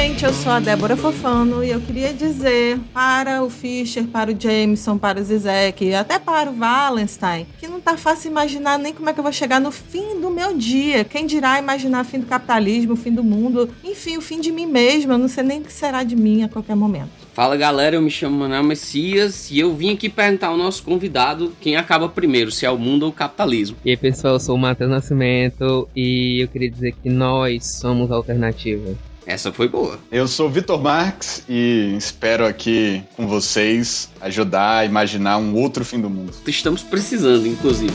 [0.00, 4.40] Gente, eu sou a Débora Fofano e eu queria dizer para o Fischer, para o
[4.40, 8.94] Jameson, para o Zizek e até para o Wallenstein que não tá fácil imaginar nem
[8.94, 11.02] como é que eu vou chegar no fim do meu dia.
[11.02, 14.52] Quem dirá imaginar o fim do capitalismo, o fim do mundo, enfim, o fim de
[14.52, 15.14] mim mesma.
[15.14, 17.10] Eu não sei nem o que será de mim a qualquer momento.
[17.32, 21.52] Fala galera, eu me chamo Manuel Messias e eu vim aqui perguntar ao nosso convidado
[21.60, 23.76] quem acaba primeiro, se é o mundo ou o capitalismo.
[23.84, 28.12] E aí pessoal, eu sou o Matheus Nascimento e eu queria dizer que nós somos
[28.12, 29.07] a alternativa.
[29.28, 29.98] Essa foi boa.
[30.10, 36.00] Eu sou Vitor Marx e espero aqui com vocês ajudar a imaginar um outro fim
[36.00, 36.32] do mundo.
[36.46, 37.92] Estamos precisando, inclusive.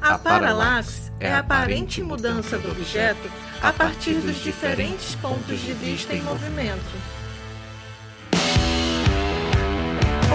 [0.00, 3.30] A paralaxe é a aparente mudança do objeto
[3.62, 7.13] a partir dos diferentes pontos de vista em movimento.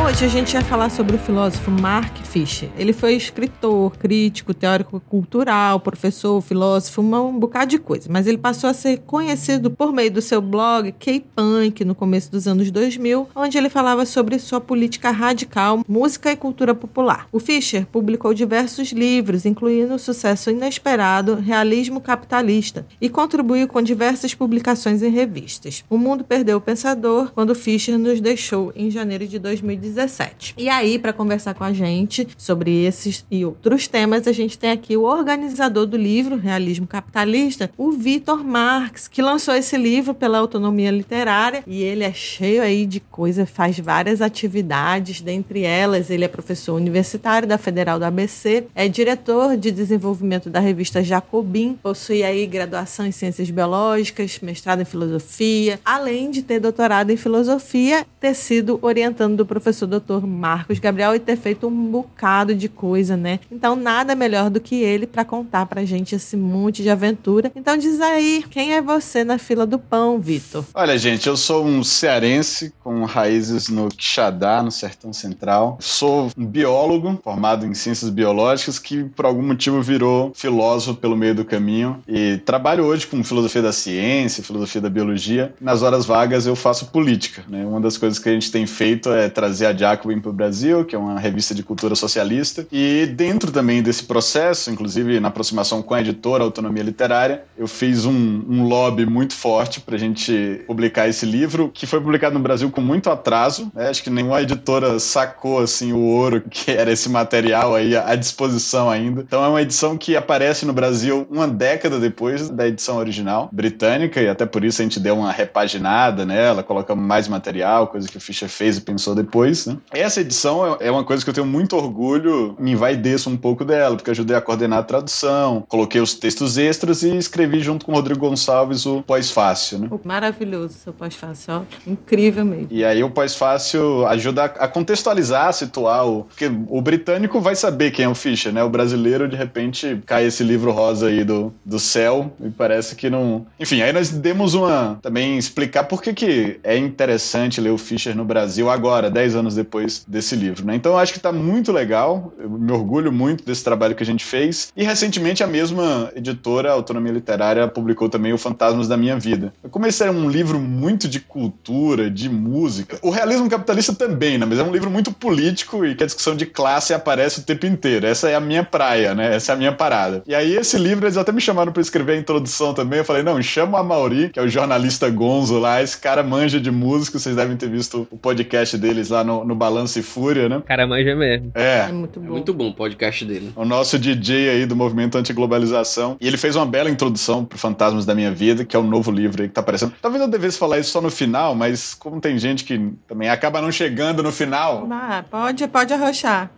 [0.01, 2.69] Hoje a gente vai falar sobre o filósofo Mark Fisher.
[2.77, 8.07] Ele foi escritor, crítico, teórico cultural, professor, filósofo, um bocado de coisa.
[8.09, 12.47] Mas ele passou a ser conhecido por meio do seu blog K-Punk no começo dos
[12.47, 17.27] anos 2000, onde ele falava sobre sua política radical, música e cultura popular.
[17.31, 24.33] O Fischer publicou diversos livros, incluindo o sucesso inesperado Realismo Capitalista, e contribuiu com diversas
[24.33, 25.83] publicações em revistas.
[25.89, 29.88] O mundo perdeu o pensador quando Fischer nos deixou em janeiro de 2019.
[29.89, 30.55] 2017.
[30.57, 34.71] E aí, para conversar com a gente sobre esses e outros temas, a gente tem
[34.71, 40.37] aqui o organizador do livro Realismo Capitalista, o Vitor Marx, que lançou esse livro pela
[40.37, 46.25] Autonomia Literária e ele é cheio aí de coisa, faz várias atividades, dentre elas ele
[46.25, 52.23] é professor universitário da Federal do ABC, é diretor de desenvolvimento da revista Jacobin, possui
[52.23, 58.33] aí graduação em Ciências Biológicas, mestrado em Filosofia, além de ter doutorado em Filosofia, ter
[58.33, 63.15] sido orientando do professor professor doutor Marcos Gabriel e ter feito um bocado de coisa,
[63.15, 63.39] né?
[63.51, 67.51] Então, nada melhor do que ele para contar pra gente esse monte de aventura.
[67.55, 70.65] Então, diz aí, quem é você na fila do pão, Vitor?
[70.73, 75.77] Olha, gente, eu sou um cearense com raízes no Quixadá, no Sertão Central.
[75.79, 81.35] Sou um biólogo formado em ciências biológicas que, por algum motivo, virou filósofo pelo meio
[81.35, 85.53] do caminho e trabalho hoje com filosofia da ciência, filosofia da biologia.
[85.61, 87.65] Nas horas vagas, eu faço política, né?
[87.65, 90.33] Uma das coisas que a gente tem feito é trazer trazer a Jacobin para o
[90.33, 92.65] Brasil, que é uma revista de cultura socialista.
[92.71, 98.05] E dentro também desse processo, inclusive na aproximação com a editora Autonomia Literária, eu fiz
[98.05, 102.39] um, um lobby muito forte para a gente publicar esse livro, que foi publicado no
[102.39, 103.71] Brasil com muito atraso.
[103.73, 103.89] Né?
[103.89, 108.89] Acho que nenhuma editora sacou assim o ouro que era esse material aí à disposição
[108.89, 109.21] ainda.
[109.21, 114.21] Então é uma edição que aparece no Brasil uma década depois da edição original britânica,
[114.21, 118.17] e até por isso a gente deu uma repaginada nela, colocamos mais material, coisa que
[118.17, 119.77] o Fischer fez e pensou depois depois, né?
[119.91, 123.65] Essa edição é, é uma coisa que eu tenho muito orgulho, me envaideço um pouco
[123.65, 127.91] dela, porque ajudei a coordenar a tradução, coloquei os textos extras e escrevi junto com
[127.91, 129.89] o Rodrigo Gonçalves o pós-fácil, né?
[130.03, 131.61] Maravilhoso seu pós-fácil, ó.
[131.85, 132.67] Incrível mesmo.
[132.69, 136.23] E aí o pós-fácil ajuda a contextualizar, a situar o...
[136.23, 138.63] Porque o britânico vai saber quem é o Fischer, né?
[138.63, 143.09] O brasileiro, de repente, cai esse livro rosa aí do, do céu e parece que
[143.09, 143.45] não...
[143.59, 144.99] Enfim, aí nós demos uma...
[145.01, 149.38] Também explicar por que que é interessante ler o Fischer no Brasil agora, 10 anos
[149.55, 150.75] depois desse livro, né?
[150.75, 154.05] Então eu acho que está muito legal, eu me orgulho muito desse trabalho que a
[154.05, 154.71] gente fez.
[154.75, 159.53] E recentemente a mesma editora, Autonomia Literária, publicou também o Fantasmas da Minha Vida.
[159.69, 164.45] Como esse era um livro muito de cultura, de música, o realismo capitalista também, né?
[164.45, 167.65] Mas é um livro muito político e que a discussão de classe aparece o tempo
[167.65, 168.05] inteiro.
[168.05, 169.35] Essa é a minha praia, né?
[169.35, 170.23] Essa é a minha parada.
[170.27, 172.99] E aí esse livro eles até me chamaram para escrever a introdução também.
[172.99, 176.59] Eu falei, não, chama a Mauri, que é o jornalista Gonzo lá, esse cara manja
[176.59, 180.49] de música, vocês devem ter visto o podcast deles lá no, no Balanço e Fúria,
[180.49, 180.61] né?
[180.65, 181.51] Cara manja mesmo.
[181.55, 181.87] É.
[181.89, 182.25] É muito bom.
[182.25, 183.51] É muito bom o podcast dele.
[183.55, 186.17] O nosso DJ aí do movimento antiglobalização.
[186.19, 188.87] E ele fez uma bela introdução pro Fantasmas da Minha Vida, que é o um
[188.87, 189.93] novo livro aí que tá aparecendo.
[190.01, 193.61] Talvez eu devesse falar isso só no final, mas como tem gente que também acaba
[193.61, 194.87] não chegando no final.
[194.91, 196.51] Ah, pode, pode arrochar.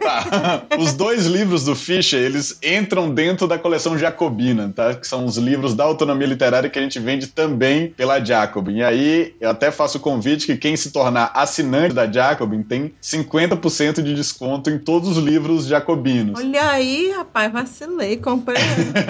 [0.00, 0.62] Tá.
[0.78, 4.94] Os dois livros do Fischer, eles entram dentro da coleção Jacobina, tá?
[4.94, 8.76] Que são os livros da autonomia literária que a gente vende também pela Jacobin.
[8.76, 12.94] E aí, eu até faço o convite que quem se tornar assinante da Jacobin tem
[13.02, 16.38] 50% de desconto em todos os livros jacobinos.
[16.38, 18.56] Olha aí, rapaz, vacilei, comprei.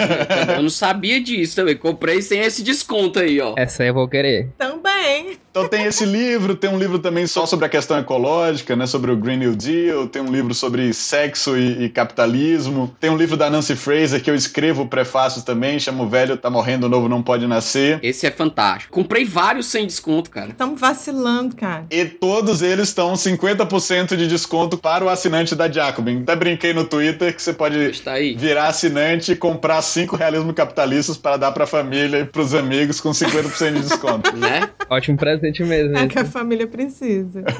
[0.55, 1.77] eu não sabia disso também.
[1.77, 3.53] Comprei sem esse desconto aí, ó.
[3.57, 4.49] Essa aí eu vou querer.
[4.57, 5.37] Também.
[5.51, 8.87] Então tem esse livro, tem um livro também só sobre a questão ecológica, né?
[8.87, 13.17] Sobre o Green New Deal, tem um livro sobre sexo e, e capitalismo, tem um
[13.17, 16.89] livro da Nancy Fraser que eu escrevo prefácios também, chama O Velho Tá Morrendo, o
[16.89, 17.99] Novo Não Pode Nascer.
[18.01, 18.93] Esse é fantástico.
[18.93, 20.51] Comprei vários sem desconto, cara.
[20.51, 21.85] Estamos vacilando, cara.
[21.91, 26.21] E todos eles estão 50% de desconto para o assinante da Jacobin.
[26.21, 28.35] Até brinquei no Twitter que você pode Está aí.
[28.35, 32.55] virar assinante e comprar cinco realismo capitalistas para dar para a família e para os
[32.55, 34.31] amigos com 50% de desconto.
[34.41, 34.69] Né?
[34.89, 35.97] Ótimo presente mesmo.
[35.97, 37.43] É que a família precisa.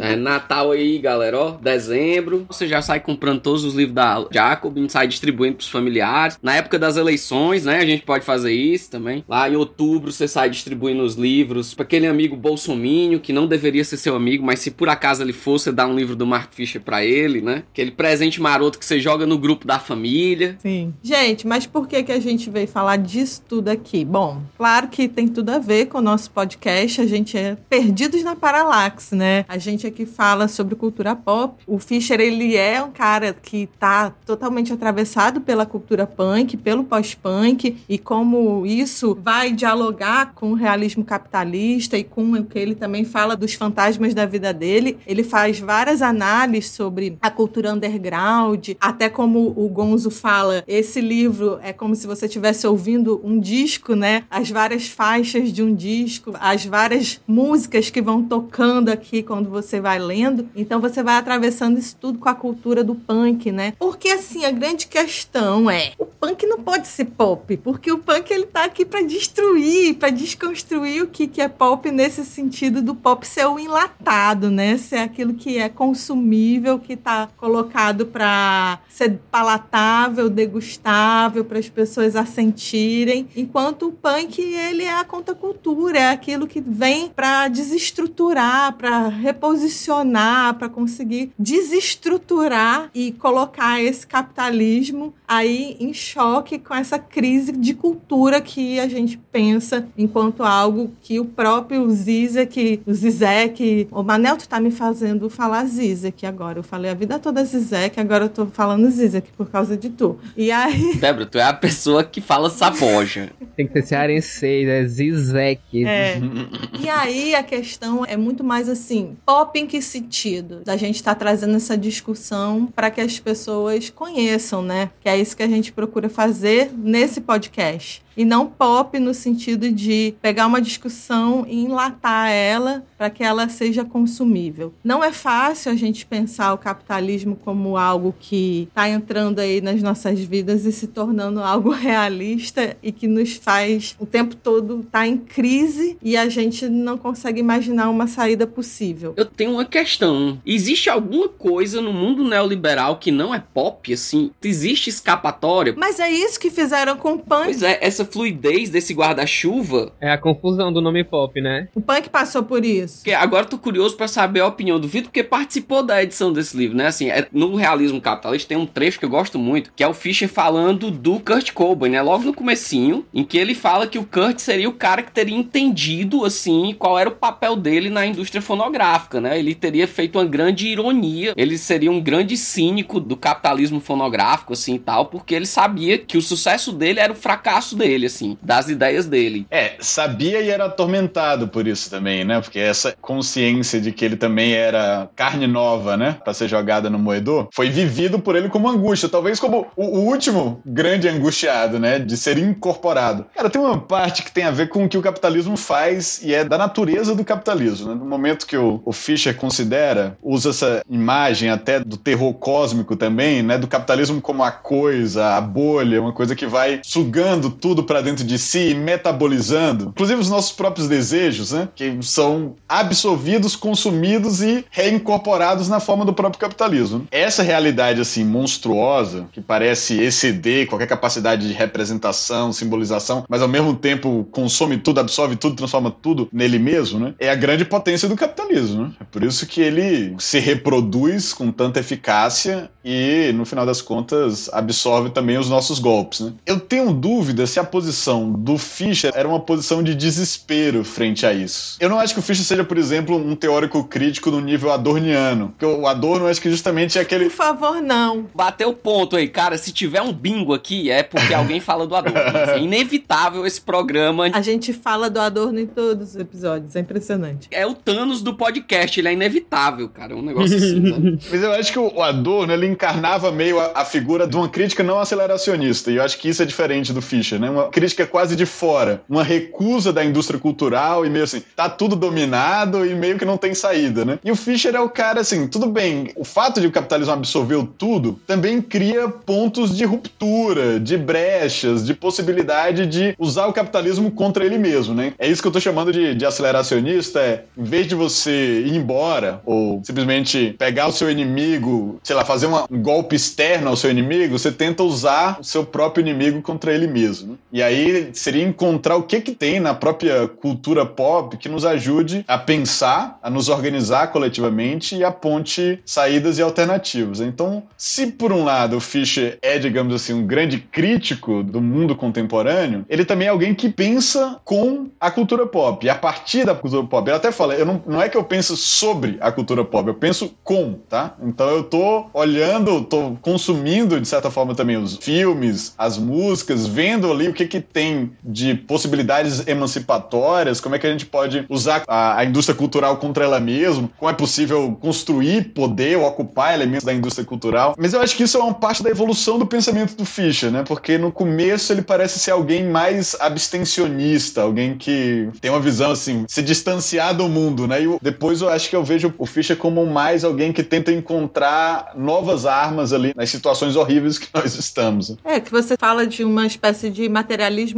[0.00, 1.50] É Natal aí, galera, ó.
[1.52, 2.46] Dezembro.
[2.48, 6.38] Você já sai comprando todos os livros da Jacobin, sai distribuindo pros familiares.
[6.42, 7.78] Na época das eleições, né?
[7.78, 9.22] A gente pode fazer isso também.
[9.28, 13.84] Lá em outubro você sai distribuindo os livros pra aquele amigo bolsominho que não deveria
[13.84, 16.52] ser seu amigo, mas se por acaso ele for, você dá um livro do Mark
[16.52, 17.62] Fisher pra ele, né?
[17.70, 20.56] Aquele presente maroto que você joga no grupo da família.
[20.60, 20.94] Sim.
[21.02, 24.04] Gente, mas por que, que a gente veio falar disso tudo aqui?
[24.04, 27.00] Bom, claro que tem tudo a ver com o nosso podcast.
[27.00, 29.44] A gente é Perdidos na Paralaxe, né?
[29.48, 31.62] A gente aqui fala sobre cultura pop.
[31.66, 37.76] O Fischer, ele é um cara que tá totalmente atravessado pela cultura punk, pelo pós-punk,
[37.88, 43.04] e como isso vai dialogar com o realismo capitalista e com o que ele também
[43.04, 44.98] fala dos fantasmas da vida dele.
[45.06, 51.58] Ele faz várias análises sobre a cultura underground, até como o Gonzo fala, esse livro
[51.62, 54.24] é como se você estivesse ouvindo um disco, né?
[54.30, 59.80] As várias faixas de um disco, as várias músicas que vão tocando aqui quando você
[59.80, 60.48] vai lendo.
[60.54, 63.74] Então você vai atravessando isso tudo com a cultura do punk, né?
[63.78, 68.30] Porque assim, a grande questão é, o punk não pode ser pop, porque o punk
[68.30, 72.94] ele tá aqui para destruir, para desconstruir o que que é pop nesse sentido do
[72.94, 74.76] pop ser o enlatado, né?
[74.76, 82.16] Ser aquilo que é consumível, que tá colocado para ser palatável, degustável, para as pessoas
[82.16, 89.08] assentirem, enquanto o punk ele é a contracultura, é aquilo que vem para desestruturar, para
[89.08, 97.74] reposicionar, para conseguir desestruturar e colocar esse capitalismo aí em choque com essa crise de
[97.74, 104.36] cultura que a gente pensa enquanto algo que o próprio Zizek, o Zizek, o Manel
[104.36, 106.58] tu tá me fazendo falar Zizek agora.
[106.58, 110.18] Eu falei a vida toda Zizek, agora eu tô falando Zizek por causa de tu.
[110.36, 113.30] E aí Débora, tu é a pessoa que fala saboja.
[113.56, 115.86] Tem que ser cearense, é Zizek.
[115.86, 116.20] É.
[116.78, 120.60] E aí a questão é muito mais assim, pop em que sentido?
[120.64, 124.90] Da gente estar trazendo essa discussão para que as pessoas conheçam, né?
[125.00, 128.02] Que é isso que a gente procura fazer nesse podcast.
[128.16, 133.48] E não pop no sentido de pegar uma discussão e enlatar ela para que ela
[133.48, 134.72] seja consumível.
[134.84, 139.82] Não é fácil a gente pensar o capitalismo como algo que está entrando aí nas
[139.82, 145.06] nossas vidas e se tornando algo realista e que nos faz o tempo todo estar
[145.06, 149.14] em crise e a gente não consegue imaginar uma saída possível.
[149.16, 150.40] Eu tenho uma questão.
[150.44, 154.30] Existe alguma coisa no mundo neoliberal que não é pop, assim?
[154.42, 155.74] Existe escapatória?
[155.76, 157.44] Mas é isso que fizeram com o punk.
[157.44, 159.92] Pois é, essa fluidez desse guarda-chuva.
[160.00, 161.68] É a confusão do nome pop, né?
[161.74, 162.98] O punk passou por isso.
[162.98, 166.32] Porque agora eu tô curioso pra saber a opinião do Vitor, porque participou da edição
[166.32, 166.86] desse livro, né?
[166.86, 169.94] Assim, é- no realismo capitalista tem um trecho que eu gosto muito, que é o
[169.94, 172.02] Fischer falando do Kurt Cobain, né?
[172.02, 175.36] Logo no comecinho, em que ele fala que o Kurt seria o cara que teria
[175.36, 179.38] entendido, assim, qual era o papel dele na indústria fonográfica, né?
[179.38, 184.74] Ele teria feito uma grande ironia, ele seria um grande cínico do capitalismo fonográfico, assim,
[184.74, 188.68] e tal, porque ele sabia que o sucesso dele era o fracasso dele, assim, das
[188.68, 189.46] ideias dele.
[189.50, 192.40] É, sabia e era atormentado por isso também, né?
[192.40, 196.16] Porque essa consciência de que ele também era carne nova, né?
[196.24, 199.08] Pra ser jogada no moedor, foi vivido por ele como angústia.
[199.08, 201.98] Talvez como o, o último grande angustiado, né?
[201.98, 203.26] De ser incorporado.
[203.34, 206.34] Cara, tem uma parte que tem a ver com o que o capitalismo faz e
[206.34, 207.94] é da natureza do capitalismo, né?
[207.94, 213.42] No momento que o, o Fischer considera, usa essa imagem até do terror cósmico também,
[213.42, 213.58] né?
[213.58, 218.24] Do capitalismo como a coisa, a bolha, uma coisa que vai sugando tudo pra dentro
[218.24, 221.68] de si metabolizando, inclusive os nossos próprios desejos, né?
[221.74, 227.06] Que são absorvidos, consumidos e reincorporados na forma do próprio capitalismo.
[227.10, 233.74] Essa realidade assim monstruosa, que parece exceder qualquer capacidade de representação, simbolização, mas ao mesmo
[233.74, 237.14] tempo consome tudo, absorve tudo, transforma tudo nele mesmo, né?
[237.18, 238.84] É a grande potência do capitalismo.
[238.84, 238.92] Né?
[239.00, 244.48] É por isso que ele se reproduz com tanta eficácia e, no final das contas,
[244.52, 246.20] absorve também os nossos golpes.
[246.20, 246.32] Né?
[246.46, 251.32] Eu tenho dúvida se a posição do Fischer era uma posição de desespero frente a
[251.32, 251.78] isso.
[251.80, 255.54] Eu não acho que o Fischer seja, por exemplo, um teórico crítico no nível adorniano.
[255.58, 257.24] Porque o Adorno, acho que justamente é aquele.
[257.24, 258.26] Por favor, não.
[258.34, 259.56] Bateu o ponto aí, cara.
[259.56, 262.18] Se tiver um bingo aqui, é porque alguém fala do Adorno.
[262.18, 264.30] é inevitável esse programa.
[264.34, 266.76] A gente fala do Adorno em todos os episódios.
[266.76, 267.48] É impressionante.
[267.50, 269.00] É o Thanos do podcast.
[269.00, 270.12] Ele é inevitável, cara.
[270.12, 270.90] É um negócio assim.
[270.90, 271.18] Sabe?
[271.32, 274.82] Mas eu acho que o Adorno, ele encarnava meio a, a figura de uma crítica
[274.82, 275.90] não aceleracionista.
[275.90, 277.48] E eu acho que isso é diferente do Fischer, né?
[277.48, 279.02] Uma crítica quase de fora.
[279.08, 283.36] Uma recusa da indústria cultural e meio assim, tá tudo dominado e meio que não
[283.36, 284.18] tem saída, né?
[284.24, 287.66] E o Fischer é o cara assim, tudo bem, o fato de o capitalismo absorveu
[287.78, 294.44] tudo também cria pontos de ruptura, de brechas, de possibilidade de usar o capitalismo contra
[294.44, 295.12] ele mesmo, né?
[295.18, 298.74] É isso que eu tô chamando de, de aceleracionista, é em vez de você ir
[298.74, 303.76] embora ou simplesmente pegar o seu inimigo, sei lá, fazer uma, um golpe externo ao
[303.76, 307.38] seu inimigo, você tenta usar o seu próprio inimigo contra ele mesmo.
[307.52, 312.24] E aí seria encontrar o que que tem na própria cultura pop que nos ajude
[312.26, 317.20] a pensar, a nos organizar coletivamente e aponte saídas e alternativas.
[317.20, 321.94] Então, se por um lado o Fischer é, digamos assim, um grande crítico do mundo
[321.94, 325.84] contemporâneo, ele também é alguém que pensa com a cultura pop.
[325.84, 328.24] E a partir da cultura pop, ele até fala, eu não, não é que eu
[328.24, 331.14] penso sobre a cultura pop, eu penso com, tá?
[331.22, 337.10] Então eu tô olhando, tô consumindo, de certa forma, também os filmes, as músicas, vendo
[337.10, 341.82] ali o que que tem de possibilidades emancipatórias, como é que a gente pode usar
[341.86, 346.84] a, a indústria cultural contra ela mesma, como é possível construir poder ou ocupar elementos
[346.84, 347.74] da indústria cultural.
[347.78, 350.64] Mas eu acho que isso é uma parte da evolução do pensamento do Fischer, né?
[350.66, 356.24] Porque no começo ele parece ser alguém mais abstencionista, alguém que tem uma visão assim,
[356.28, 357.82] se distanciar do mundo, né?
[357.82, 361.92] E depois eu acho que eu vejo o Fischer como mais alguém que tenta encontrar
[361.96, 365.16] novas armas ali nas situações horríveis que nós estamos.
[365.24, 367.31] É, que você fala de uma espécie de materialismo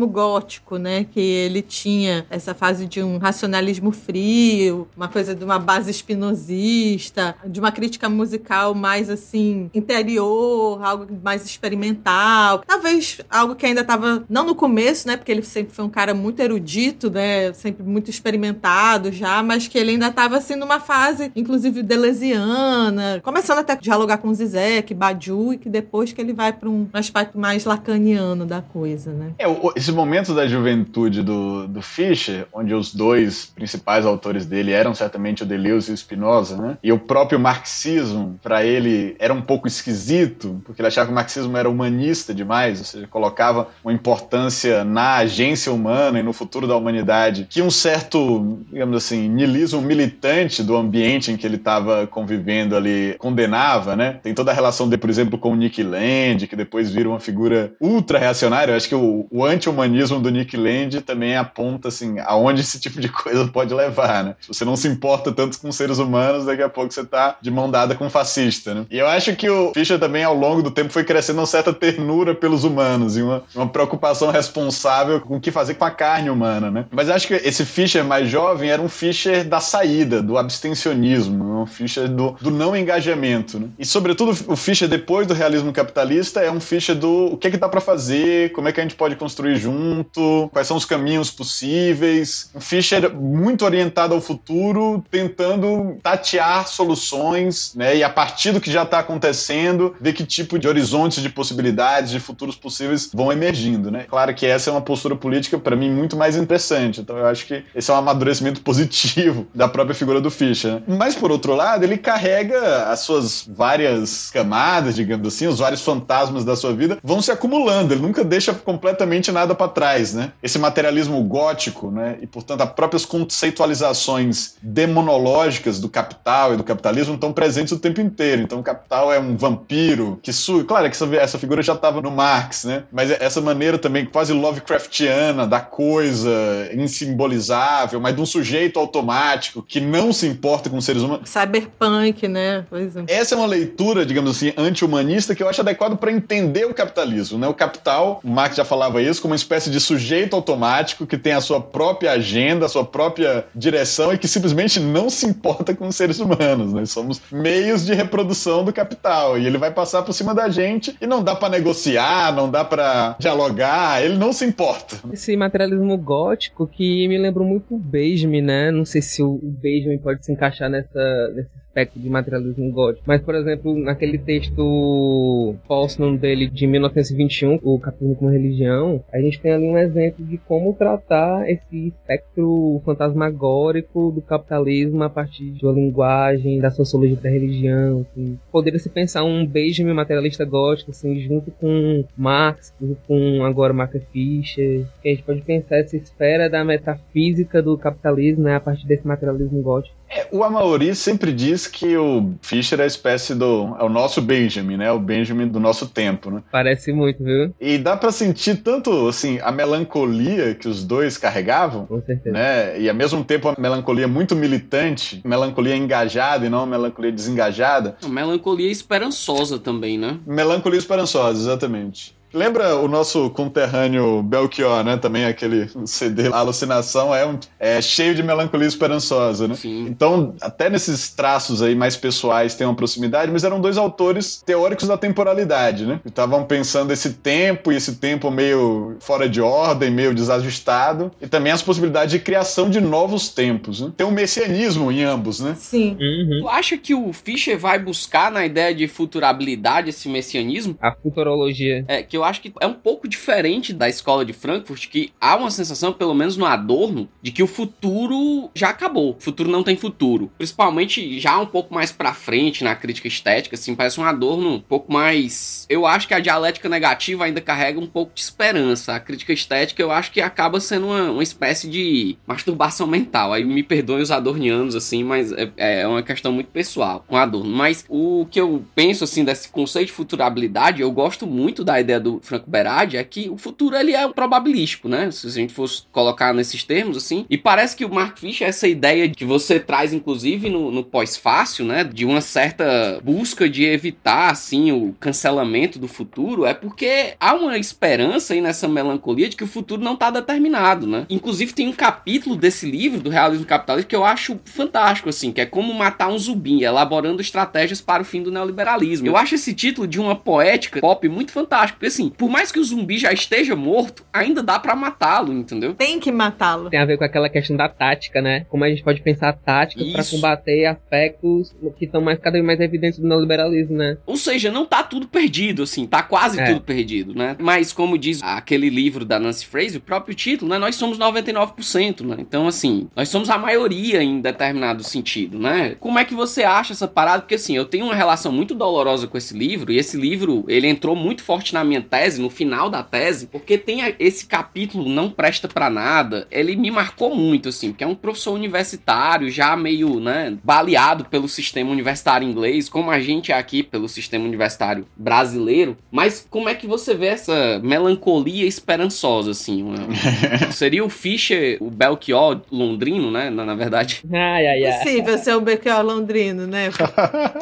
[0.07, 1.05] gótico, né?
[1.05, 7.35] Que ele tinha essa fase de um racionalismo frio, uma coisa de uma base espinosista,
[7.47, 12.63] de uma crítica musical mais assim, interior, algo mais experimental.
[12.67, 15.17] Talvez algo que ainda estava, não no começo, né?
[15.17, 17.53] Porque ele sempre foi um cara muito erudito, né?
[17.53, 23.59] Sempre muito experimentado já, mas que ele ainda estava assim numa fase, inclusive deleuziana, começando
[23.59, 27.39] até a dialogar com Zizek, Badiou, e que depois que ele vai para um aspecto
[27.39, 29.33] mais lacaniano da coisa, né?
[29.45, 34.95] É, esse momento da juventude do, do Fischer, onde os dois principais autores dele eram
[34.95, 36.79] certamente o Deleuze e o Spinoza, né?
[36.83, 41.15] E o próprio marxismo, para ele, era um pouco esquisito, porque ele achava que o
[41.15, 46.67] marxismo era humanista demais, ou seja, colocava uma importância na agência humana e no futuro
[46.67, 52.07] da humanidade, que um certo, digamos assim, niilismo militante do ambiente em que ele estava
[52.07, 54.21] convivendo ali condenava, né?
[54.23, 57.21] Tem toda a relação de, por exemplo, com o Nick Land, que depois vira uma
[57.21, 58.73] figura ultra reacionária.
[58.73, 63.01] Eu acho que o, o anti-humanismo do Nick Land também aponta, assim, aonde esse tipo
[63.01, 64.37] de coisa pode levar, né?
[64.41, 67.51] Se você não se importa tanto com seres humanos, daqui a pouco você tá de
[67.51, 68.87] mão dada com um fascista, né?
[68.89, 71.73] E eu acho que o Fischer também, ao longo do tempo, foi crescendo uma certa
[71.73, 76.31] ternura pelos humanos e uma, uma preocupação responsável com o que fazer com a carne
[76.31, 76.85] humana, né?
[76.93, 81.63] Mas eu acho que esse Fischer mais jovem era um Fischer da saída, do abstencionismo,
[81.63, 83.67] um Fischer do, do não engajamento, né?
[83.77, 87.51] E, sobretudo, o Fischer, depois do realismo capitalista, é um Fischer do o que é
[87.51, 90.85] que dá para fazer, como é que a gente pode construir junto, quais são os
[90.85, 92.51] caminhos possíveis.
[92.55, 97.97] Um Fischer muito orientado ao futuro, tentando tatear soluções, né?
[97.97, 102.11] E a partir do que já está acontecendo, ver que tipo de horizontes de possibilidades,
[102.11, 104.07] de futuros possíveis vão emergindo, né?
[104.09, 107.01] Claro que essa é uma postura política, para mim, muito mais interessante.
[107.01, 110.75] Então, eu acho que esse é um amadurecimento positivo da própria figura do Fischer.
[110.75, 110.83] Né?
[110.87, 116.45] Mas, por outro lado, ele carrega as suas várias camadas, digamos assim, os vários fantasmas
[116.45, 117.95] da sua vida vão se acumulando.
[117.95, 120.33] Ele nunca deixa completamente nada para trás, né?
[120.43, 122.19] Esse materialismo gótico, né?
[122.21, 128.01] E, portanto, as próprias conceitualizações demonológicas do capital e do capitalismo estão presentes o tempo
[128.01, 128.43] inteiro.
[128.43, 130.65] Então, o capital é um vampiro que surge.
[130.65, 132.85] Claro que essa, essa figura já estava no Marx, né?
[132.93, 136.31] Mas essa maneira também quase Lovecraftiana da coisa
[136.73, 141.29] insimbolizável, mas de um sujeito automático que não se importa com os seres humanos.
[141.29, 142.65] Cyberpunk, né?
[142.69, 143.05] Pois é.
[143.09, 147.39] Essa é uma leitura, digamos assim, anti-humanista que eu acho adequado para entender o capitalismo,
[147.39, 147.49] né?
[147.49, 151.33] O capital, o Marx já falava isso, como uma espécie de sujeito automático que tem
[151.33, 155.89] a sua própria agenda, a sua própria direção e que simplesmente não se importa com
[155.89, 156.73] os seres humanos.
[156.73, 160.97] Nós somos meios de reprodução do capital e ele vai passar por cima da gente
[161.01, 164.97] e não dá para negociar, não dá para dialogar, ele não se importa.
[165.13, 168.71] Esse materialismo gótico que me lembrou muito o Benjamin, né?
[168.71, 173.05] Não sei se o Benjamin pode se encaixar nessa, nesse aspecto de materialismo gótico.
[173.07, 179.41] Mas, por exemplo, naquele texto póstumo dele de 1921, o Capitalismo como Religião, a gente
[179.41, 185.67] tem ali um exemplo de como tratar esse espectro fantasmagórico do capitalismo a partir de
[185.67, 188.07] uma linguagem, da sociologia da religião.
[188.11, 188.39] Assim.
[188.53, 192.73] Poderia se pensar um Benjamin materialista gótico, assim, junto com Marx,
[193.07, 198.45] com agora Mark Fisher, que a gente pode pensar essa esfera da metafísica do capitalismo,
[198.45, 199.97] né, a partir desse materialismo gótico.
[200.09, 203.77] É, o Amauri sempre diz que o Fischer é a espécie do.
[203.79, 204.93] é o nosso Benjamin, né?
[204.93, 206.43] O Benjamin do nosso tempo, né?
[206.53, 207.55] Parece muito, viu?
[207.61, 211.87] E dá para sentir tanto, assim, a melancolia que os dois carregavam.
[211.87, 212.33] Com certeza.
[212.33, 212.81] Né?
[212.81, 217.97] E ao mesmo tempo a melancolia muito militante, melancolia engajada e não melancolia desengajada.
[218.07, 220.19] Melancolia esperançosa também, né?
[220.27, 222.15] Melancolia esperançosa, exatamente.
[222.35, 224.97] Lembra o nosso conterrâneo Belchior, né?
[224.97, 229.55] Também aquele CD A Alucinação é, um, é cheio de melancolia esperançosa, né?
[229.55, 229.87] Sim.
[229.87, 234.89] Então, até nesses traços aí mais pessoais tem uma proximidade, mas eram dois autores teóricos
[234.89, 236.01] da temporalidade, né?
[236.05, 241.53] Estavam pensando esse tempo e esse tempo meio fora de ordem, meio desajustado, e também
[241.53, 243.81] as possibilidades de criação de novos tempos.
[243.81, 243.93] Né?
[243.97, 245.55] Tem um messianismo em ambos, né?
[245.57, 245.97] Sim.
[246.01, 246.41] Uhum.
[246.41, 250.77] Tu acha que o Fischer vai buscar na ideia de futurabilidade esse messianismo?
[250.81, 251.85] A futurologia.
[251.87, 255.37] É, que eu acho que é um pouco diferente da escola de Frankfurt, que há
[255.37, 259.17] uma sensação, pelo menos no Adorno, de que o futuro já acabou.
[259.19, 260.31] O futuro não tem futuro.
[260.37, 264.61] Principalmente já um pouco mais pra frente na crítica estética, assim, parece um Adorno um
[264.61, 265.67] pouco mais.
[265.69, 268.95] Eu acho que a dialética negativa ainda carrega um pouco de esperança.
[268.95, 273.33] A crítica estética eu acho que acaba sendo uma, uma espécie de masturbação mental.
[273.33, 277.51] Aí me perdoem os adornianos, assim, mas é, é uma questão muito pessoal com Adorno.
[277.51, 282.01] Mas o que eu penso, assim, desse conceito de futurabilidade, eu gosto muito da ideia
[282.01, 285.11] do Franco Berardi, é que o futuro ele é probabilístico, né?
[285.11, 287.25] Se a gente fosse colocar nesses termos, assim.
[287.29, 291.65] E parece que o Mark Fisher, essa ideia que você traz, inclusive, no, no pós-fácil,
[291.65, 291.85] né?
[291.85, 297.59] De uma certa busca de evitar, assim, o cancelamento do futuro, é porque há uma
[297.59, 301.07] esperança aí nessa melancolia de que o futuro não está determinado, né?
[301.09, 305.41] Inclusive, tem um capítulo desse livro, do Realismo Capitalista, que eu acho fantástico, assim, que
[305.41, 309.07] é como matar um zumbi, elaborando estratégias para o fim do neoliberalismo.
[309.07, 312.59] Eu acho esse título de uma poética pop muito fantástico, porque assim, por mais que
[312.59, 315.75] o zumbi já esteja morto, ainda dá para matá-lo, entendeu?
[315.75, 316.71] Tem que matá-lo.
[316.71, 318.47] Tem a ver com aquela questão da tática, né?
[318.49, 322.61] Como a gente pode pensar táticas para combater aspectos que estão mais, cada vez mais
[322.61, 323.97] evidentes do neoliberalismo, né?
[324.07, 326.45] Ou seja, não tá tudo perdido, assim, tá quase É.
[326.45, 327.37] tudo perdido, né?
[327.39, 330.59] Mas, como diz aquele livro da Nancy Fraser, o próprio título, né?
[330.59, 332.17] Nós somos 99%, né?
[332.19, 335.77] Então, assim, nós somos a maioria em determinado sentido, né?
[335.81, 337.23] Como é que você acha essa parada?
[337.23, 340.67] Porque, assim, eu tenho uma relação muito dolorosa com esse livro, e esse livro, ele
[340.67, 344.89] entrou muito forte na minha tese, no final da tese, porque tem a- esse capítulo
[344.89, 349.57] Não Presta Pra Nada, ele me marcou muito, assim, porque é um professor universitário, já
[349.57, 354.87] meio, né, baleado pelo sistema universitário inglês, como a gente é aqui pelo sistema universitário
[354.97, 359.63] brasileiro, mas como é que você vê essa melancolia esperançosa, assim?
[359.63, 359.75] uma-
[360.53, 364.03] seria o Fischer, o Belchior londrino, né, na, na verdade?
[364.13, 364.79] Ai, ai, ai.
[364.85, 366.71] Possível ser o Belchior londrino, né?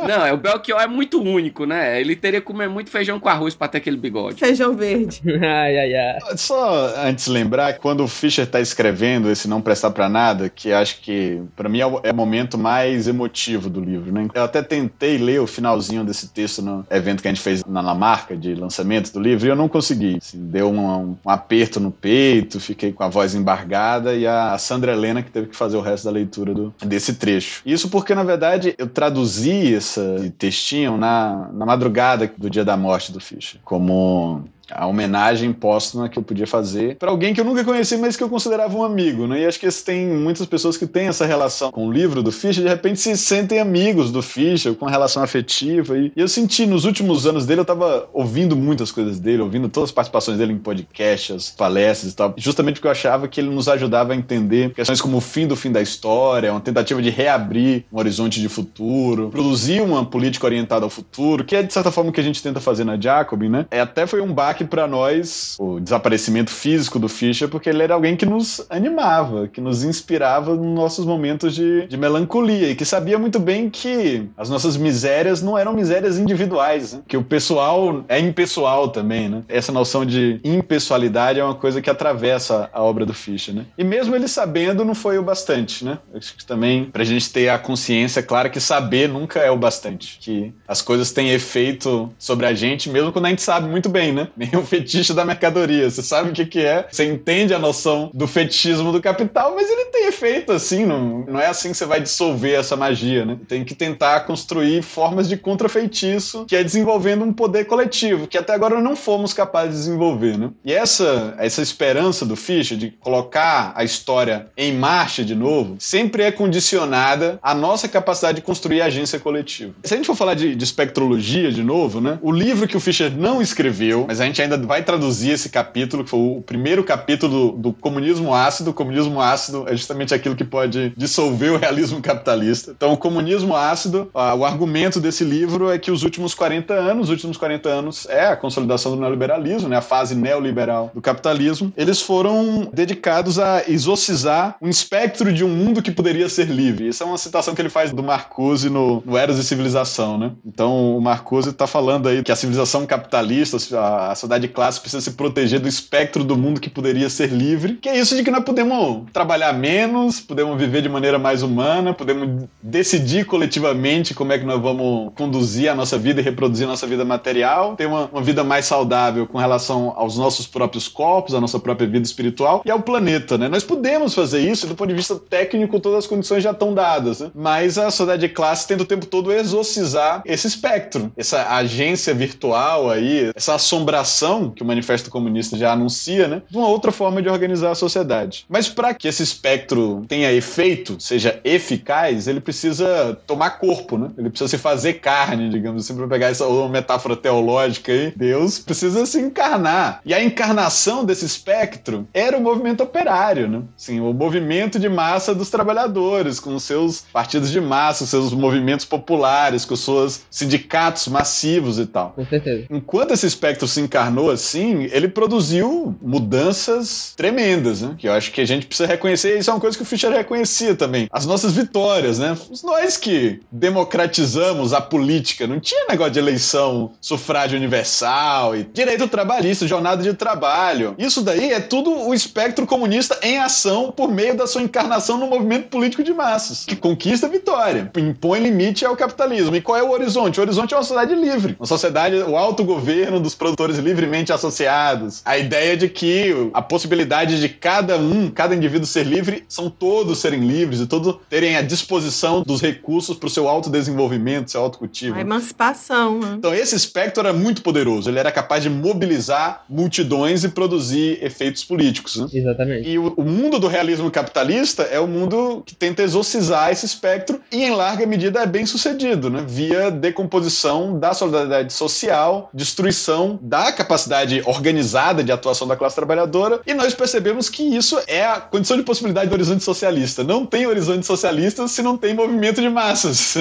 [0.08, 2.00] Não, é o Belchior é muito único, né?
[2.00, 4.31] Ele teria que comer muito feijão com arroz pra ter aquele bigode.
[4.34, 5.20] Feijão verde.
[5.42, 6.18] Ai, ai, ai.
[6.36, 11.00] Só antes lembrar, quando o Fischer tá escrevendo esse Não Prestar Pra Nada, que acho
[11.00, 14.28] que pra mim é o, é o momento mais emotivo do livro, né?
[14.34, 17.80] Eu até tentei ler o finalzinho desse texto no evento que a gente fez na
[17.80, 20.18] Lamarca de lançamento do livro e eu não consegui.
[20.20, 24.92] Assim, deu um, um aperto no peito, fiquei com a voz embargada e a Sandra
[24.92, 27.62] Helena que teve que fazer o resto da leitura do- desse trecho.
[27.66, 30.00] Isso porque, na verdade, eu traduzi esse
[30.38, 34.52] textinho na, na madrugada do dia da morte do Fischer, como long.
[34.74, 38.22] A homenagem póstuma que eu podia fazer para alguém que eu nunca conheci, mas que
[38.22, 39.40] eu considerava um amigo, né?
[39.40, 42.62] E acho que tem muitas pessoas que têm essa relação com o livro do Fischer,
[42.62, 45.96] de repente se sentem amigos do Fischer, com relação afetiva.
[45.98, 49.90] E, eu senti nos últimos anos dele, eu tava ouvindo muitas coisas dele, ouvindo todas
[49.90, 53.50] as participações dele em podcast, as palestras e tal, justamente porque eu achava que ele
[53.50, 57.10] nos ajudava a entender questões como o fim do fim da história, uma tentativa de
[57.10, 61.90] reabrir um horizonte de futuro, produzir uma política orientada ao futuro, que é de certa
[61.90, 63.66] forma o que a gente tenta fazer na Jacobin, né?
[63.70, 67.94] É, até foi um baque para nós o desaparecimento físico do Fischer, porque ele era
[67.94, 72.84] alguém que nos animava, que nos inspirava nos nossos momentos de, de melancolia e que
[72.84, 77.00] sabia muito bem que as nossas misérias não eram misérias individuais, né?
[77.06, 79.42] que o pessoal é impessoal também, né?
[79.48, 83.66] Essa noção de impessoalidade é uma coisa que atravessa a obra do Fischer, né?
[83.76, 85.98] E mesmo ele sabendo não foi o bastante, né?
[86.14, 90.18] Acho que também pra gente ter a consciência clara que saber nunca é o bastante,
[90.20, 94.12] que as coisas têm efeito sobre a gente mesmo quando a gente sabe muito bem,
[94.12, 94.28] né?
[94.56, 95.90] O fetiche da mercadoria.
[95.90, 99.68] Você sabe o que, que é, você entende a noção do fetichismo do capital, mas
[99.70, 103.38] ele tem efeito assim, não, não é assim que você vai dissolver essa magia, né?
[103.48, 108.54] Tem que tentar construir formas de contrafeitiço, que é desenvolvendo um poder coletivo, que até
[108.54, 110.50] agora não fomos capazes de desenvolver, né?
[110.64, 116.22] E essa, essa esperança do Fischer de colocar a história em marcha de novo, sempre
[116.22, 119.74] é condicionada à nossa capacidade de construir agência coletiva.
[119.84, 122.18] Se a gente for falar de, de espectrologia de novo, né?
[122.22, 126.04] O livro que o Fischer não escreveu, mas a gente ainda vai traduzir esse capítulo,
[126.04, 128.70] que foi o primeiro capítulo do, comunismo ácido.
[128.70, 132.72] O comunismo ácido é justamente aquilo que pode dissolver o realismo capitalista.
[132.76, 137.10] Então, o comunismo ácido, o argumento desse livro é que os últimos 40 anos, os
[137.10, 139.76] últimos 40 anos é a consolidação do neoliberalismo, né?
[139.76, 141.72] A fase neoliberal do capitalismo.
[141.76, 146.88] Eles foram dedicados a exorcizar um espectro de um mundo que poderia ser livre.
[146.88, 150.32] Isso é uma citação que ele faz do Marcuse no, no Eras e Civilização, né?
[150.44, 155.00] Então, o Marcuse está falando aí que a civilização capitalista, a sociedade de classe precisa
[155.00, 158.30] se proteger do espectro do mundo que poderia ser livre, que é isso de que
[158.30, 164.38] nós podemos trabalhar menos, podemos viver de maneira mais humana, podemos decidir coletivamente como é
[164.38, 168.06] que nós vamos conduzir a nossa vida e reproduzir a nossa vida material, ter uma,
[168.06, 172.62] uma vida mais saudável com relação aos nossos próprios corpos, à nossa própria vida espiritual
[172.64, 173.48] e ao planeta, né?
[173.48, 177.20] Nós podemos fazer isso do ponto de vista técnico, todas as condições já estão dadas,
[177.20, 177.30] né?
[177.34, 182.90] mas a sociedade de classe tenta o tempo todo exorcizar esse espectro, essa agência virtual
[182.90, 184.11] aí, essa assombração
[184.54, 186.42] que o Manifesto Comunista já anuncia, né?
[186.48, 188.44] De uma outra forma de organizar a sociedade.
[188.48, 194.10] Mas para que esse espectro tenha efeito, seja eficaz, ele precisa tomar corpo, né?
[194.16, 198.12] Ele precisa se fazer carne, digamos assim, para pegar essa metáfora teológica aí.
[198.16, 200.00] Deus precisa se encarnar.
[200.04, 203.62] E a encarnação desse espectro era o movimento operário, né?
[203.76, 209.64] Sim, o movimento de massa dos trabalhadores, com seus partidos de massa, seus movimentos populares,
[209.64, 212.10] com seus sindicatos massivos e tal.
[212.10, 212.66] Com certeza.
[212.70, 217.94] Enquanto esse espectro se encarnou assim, ele produziu mudanças tremendas, né?
[217.96, 219.86] Que eu acho que a gente precisa reconhecer, e isso é uma coisa que o
[219.86, 221.08] Fischer reconhecia também.
[221.12, 222.36] As nossas vitórias, né?
[222.64, 229.66] Nós que democratizamos a política, não tinha negócio de eleição, sufrágio universal e direito trabalhista,
[229.66, 230.94] jornada de trabalho.
[230.98, 235.26] Isso daí é tudo o espectro comunista em ação por meio da sua encarnação no
[235.26, 239.54] movimento político de massas, que conquista vitória, impõe limite ao capitalismo.
[239.54, 240.40] E qual é o horizonte?
[240.40, 245.36] O horizonte é uma sociedade livre, uma sociedade, o autogoverno dos produtores livremente associados, a
[245.36, 250.40] ideia de que a possibilidade de cada um, cada indivíduo ser livre, são todos serem
[250.40, 255.16] livres e todos terem a disposição dos recursos para o seu autodesenvolvimento, seu autocultivo.
[255.16, 256.34] A emancipação, né?
[256.38, 261.64] Então esse espectro era muito poderoso, ele era capaz de mobilizar multidões e produzir efeitos
[261.64, 262.16] políticos.
[262.16, 262.26] Né?
[262.32, 262.88] Exatamente.
[262.88, 267.40] E o, o mundo do realismo capitalista é o mundo que tenta exorcizar esse espectro
[267.50, 269.44] e, em larga medida, é bem sucedido, né?
[269.46, 276.74] via decomposição da solidariedade social, destruição da capacidade organizada de atuação da classe trabalhadora, e
[276.74, 280.24] nós percebemos que isso é a condição de possibilidade do horizonte socialista.
[280.24, 283.36] Não tem horizonte socialista se não tem movimento de massas.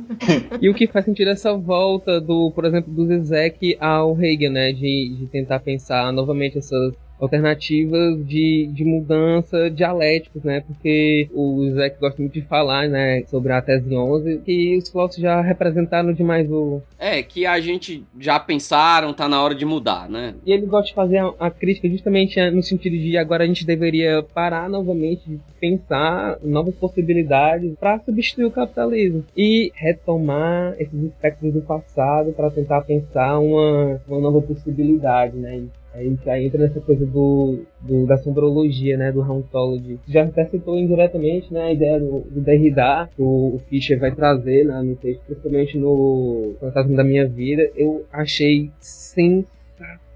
[0.60, 4.52] e o que faz sentido é essa volta do, por exemplo, do Zizek ao Hegel,
[4.52, 4.72] né?
[4.72, 10.60] De, de tentar pensar novamente essas alternativas de, de mudança dialéticos, né?
[10.60, 15.22] Porque o Zé gosta muito de falar, né, sobre a tese 11, que os filósofos
[15.22, 16.82] já representaram demais o...
[16.98, 20.34] É, que a gente já pensaram, tá na hora de mudar, né?
[20.44, 23.64] E ele gosta de fazer a, a crítica justamente no sentido de agora a gente
[23.64, 31.52] deveria parar novamente de pensar novas possibilidades para substituir o capitalismo e retomar esses aspectos
[31.52, 35.62] do passado para tentar pensar uma, uma nova possibilidade, né?
[35.94, 39.98] A gente já entra nessa coisa do, do da sombrologia, né, do hauntology.
[40.08, 44.12] Já até citou indiretamente, né, a ideia do, do Derrida, que o, o Fischer vai
[44.12, 47.70] trazer né, no texto, principalmente no Fantasma da Minha Vida.
[47.76, 49.54] Eu achei sensacional